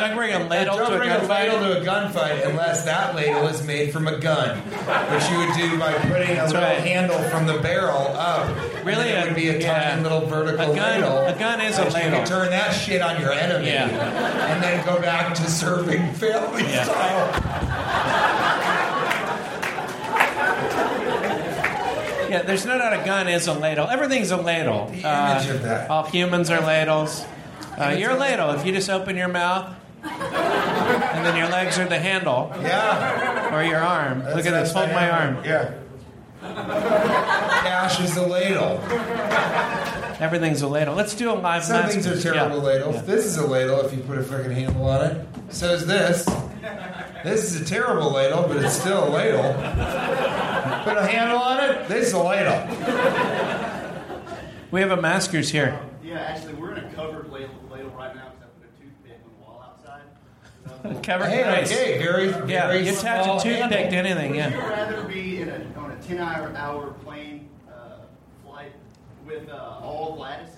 [0.08, 1.28] Don't bring a ladle don't to a bring gunfight.
[1.30, 5.54] ladle to a gunfight unless that ladle is made from a gun, which you would
[5.58, 6.78] do by putting a little right.
[6.80, 8.48] handle from the barrel up.
[8.86, 9.90] Really, it a- would be a yeah.
[9.90, 11.26] tiny little vertical A gun- ladle.
[11.26, 12.20] a gun is a that You ladle.
[12.20, 13.88] could turn that shit on your enemy, Yeah.
[14.54, 16.84] and then go back to serving family Yeah.
[16.84, 17.42] style.
[22.30, 23.88] Yeah, there's no doubt a gun is a ladle.
[23.88, 24.92] Everything's a ladle.
[25.04, 25.90] Uh, The image of that.
[25.90, 27.24] All humans are ladles.
[27.80, 28.52] Uh, you're a ladle.
[28.52, 29.70] If you just open your mouth,
[30.06, 33.54] and then your legs are the handle, Yeah.
[33.56, 34.24] or your arm.
[34.24, 34.72] That's Look at this.
[34.74, 35.38] Hold my arm.
[35.44, 35.72] Yeah.
[36.42, 38.80] Cash is a ladle.
[40.20, 40.96] Everything's a ladle.
[40.96, 42.64] Let's do a live Some things are terrible Yeah.
[42.64, 42.96] ladles.
[42.96, 43.02] Yeah.
[43.02, 45.26] This is a ladle if you put a freaking handle on it.
[45.50, 46.26] So is this.
[47.24, 49.54] This is a terrible ladle, but it's still a ladle.
[50.84, 51.88] Put a handle on it.
[51.88, 52.62] This is a ladle.
[54.72, 55.80] We have a maskers here.
[56.04, 59.20] Yeah, actually, we're in a covered ladle, ladle right now because I put a toothpick
[59.24, 60.02] on the wall outside.
[61.04, 61.72] Covered Hey, nice.
[61.72, 64.32] okay, very, Yeah, very you attach small a toothpick to anything.
[64.32, 64.70] Would you Yeah.
[64.70, 67.74] rather be in a, on a 10 hour, hour plane uh,
[68.46, 68.72] flight
[69.26, 70.52] with uh, all Gladyses?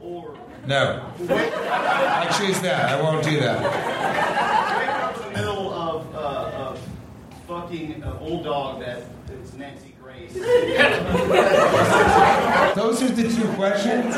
[0.00, 0.36] or
[0.66, 2.90] No, wake, wake I choose that.
[2.90, 3.64] I won't do that.
[3.64, 6.18] up in the middle of, uh,
[6.68, 6.78] of
[7.48, 9.02] fucking uh, old dog that
[9.42, 10.32] is Nancy Grace?
[12.74, 14.14] Those are the two questions.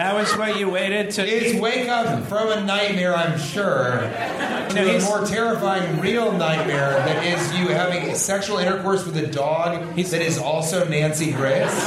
[0.00, 1.26] That was what you waited to.
[1.28, 6.92] It's wake up from a nightmare, I'm sure, No, to a more terrifying real nightmare
[6.92, 11.86] that is you having sexual intercourse with a dog He's- that is also Nancy Grace.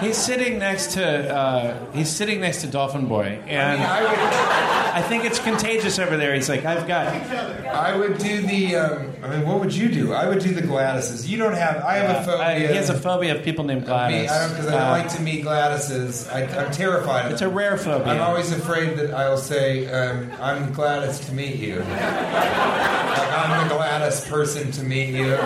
[0.00, 1.04] He's sitting next to.
[1.34, 5.38] Uh, he's sitting next to Dolphin Boy, I and mean, I would, I think it's
[5.38, 6.34] contagious over there.
[6.34, 7.08] He's like, I've got.
[7.08, 8.76] I would do the.
[8.76, 10.14] Um, I mean, what would you do?
[10.14, 11.28] I would do the Gladyses.
[11.28, 11.84] You don't have.
[11.84, 12.46] I have a phobia.
[12.46, 14.30] I- he has a phobia of people named Me, Gladys.
[14.30, 16.32] I don't because I don't Uh, like to meet Gladyses.
[16.32, 18.12] I, I'm terrified of It's a rare phobia.
[18.14, 21.80] I'm always afraid that I'll say, um, I'm Gladys to meet you.
[21.80, 25.36] like I'm the Gladys person to meet you.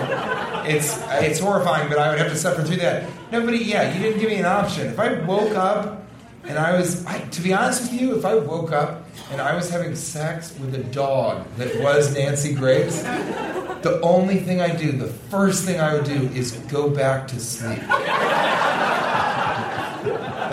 [0.67, 3.09] It's it's horrifying, but I would have to suffer through that.
[3.31, 4.87] Nobody, yeah, you didn't give me an option.
[4.87, 6.03] If I woke up
[6.45, 9.55] and I was, I, to be honest with you, if I woke up and I
[9.55, 14.91] was having sex with a dog that was Nancy Grace, the only thing I do,
[14.91, 17.79] the first thing I would do is go back to sleep.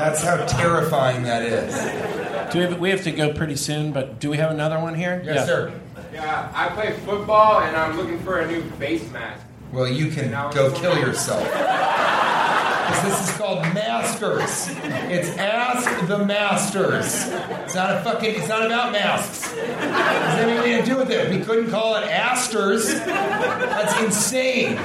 [0.03, 2.53] That's how terrifying that is.
[2.53, 4.95] Do we, have, we have to go pretty soon, but do we have another one
[4.97, 5.23] here?
[5.25, 5.73] Yes, sir.
[6.13, 9.47] Yeah, I play football and I'm looking for a new face mask.
[9.73, 11.49] Well, you can go kill yourself.
[11.53, 14.69] 'Cause this is called Masters.
[15.09, 17.29] It's Ask the Masters.
[17.65, 18.35] It's not a fucking.
[18.35, 19.51] It's not about masks.
[19.53, 21.31] It doesn't anything to do with it.
[21.31, 22.93] We couldn't call it Asters.
[23.07, 24.77] That's insane.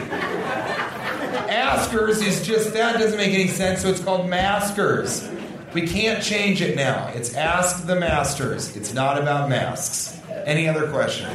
[1.50, 3.82] Askers is just that doesn't make any sense.
[3.82, 5.30] So it's called Maskers.
[5.74, 7.08] We can't change it now.
[7.10, 8.76] It's Ask the Masters.
[8.76, 10.20] It's not about masks.
[10.46, 11.34] Any other questions?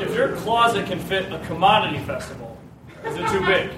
[0.00, 2.56] If your closet can fit a commodity festival,
[3.04, 3.70] is it too big?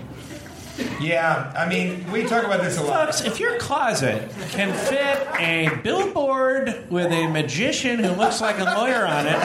[1.00, 3.06] Yeah, I mean, we talk about this a lot.
[3.06, 8.64] Folks, if your closet can fit a billboard with a magician who looks like a
[8.64, 9.36] lawyer on it,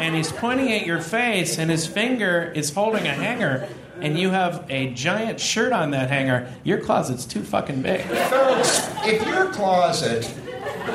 [0.00, 3.68] and he's pointing at your face, and his finger is holding a hanger,
[4.00, 8.02] and you have a giant shirt on that hanger, your closet's too fucking big.
[8.02, 10.24] Folks, if your closet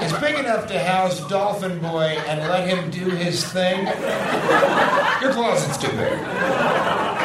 [0.02, 3.86] is big enough to house Dolphin Boy and let him do his thing,
[5.22, 7.17] your closet's too big.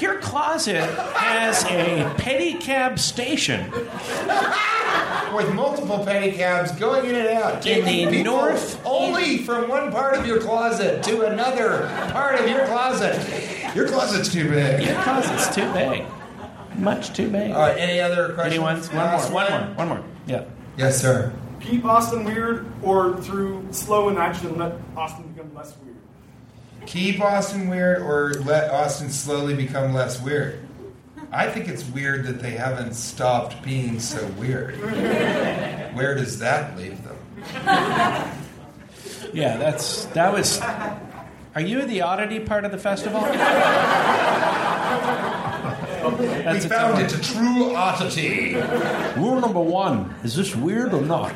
[0.00, 0.82] If your closet
[1.14, 9.44] has a pedicab station With multiple pedicabs going in and out, In the north- only
[9.44, 13.20] from one part of your closet to another part of your closet,
[13.74, 14.86] your closet's too big.
[14.86, 16.06] your closet's too big.
[16.78, 17.50] Much too big.
[17.50, 18.54] All right, any other questions?
[18.54, 18.80] Anyone?
[18.80, 20.00] One more, one more, one more.
[20.26, 20.44] Yeah.
[20.78, 21.30] Yes, sir.
[21.60, 25.89] Keep Austin weird, or through slow and inaction let Austin become less weird.
[26.86, 30.60] Keep Austin weird or let Austin slowly become less weird?
[31.32, 34.76] I think it's weird that they haven't stopped being so weird.
[35.94, 37.16] Where does that leave them?
[39.32, 40.60] Yeah, that's that was.
[41.54, 43.20] Are you the oddity part of the festival?
[43.20, 43.36] we
[46.42, 48.54] That's a found tough it, a true oddity.
[49.20, 51.32] Rule number one: Is this weird or not?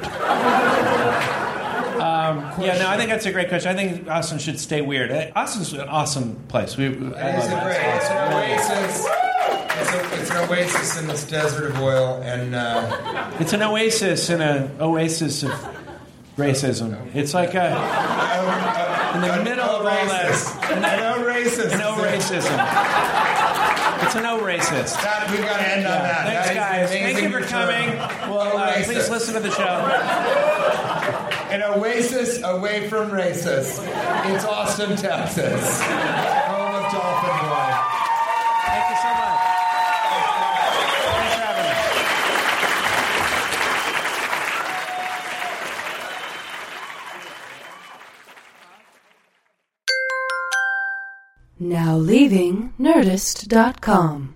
[2.04, 3.70] Um, yeah, no, I think that's a great question.
[3.70, 5.10] I think Austin should stay weird.
[5.10, 6.76] Uh, Austin's an awesome place.
[6.76, 7.14] We, I love is
[7.50, 7.62] it.
[7.62, 9.06] great, it's an oasis.
[9.76, 14.28] It's, a, it's an oasis in this desert of oil, and uh, It's an oasis
[14.28, 15.50] in an oasis of
[16.36, 17.14] racism.
[17.14, 17.68] It's like a
[19.14, 20.70] in the middle of all that.
[20.72, 20.84] An.
[20.84, 21.64] An o racism.
[24.04, 25.00] It's an o racist.
[25.02, 26.26] That, we've got to end on that.
[26.26, 26.90] Thanks, That guys.
[26.90, 27.96] Thank you for coming.
[28.30, 30.50] Well, uh, please listen to the show.
[31.54, 33.78] An oasis away from racist.
[34.34, 35.80] It's Austin, Texas.
[35.82, 37.70] Home of Dolphin Boy.
[38.66, 39.38] Thank you so much.
[41.14, 41.70] Thanks for having
[51.60, 51.74] me.
[51.76, 54.34] Now leaving Nerdist.com.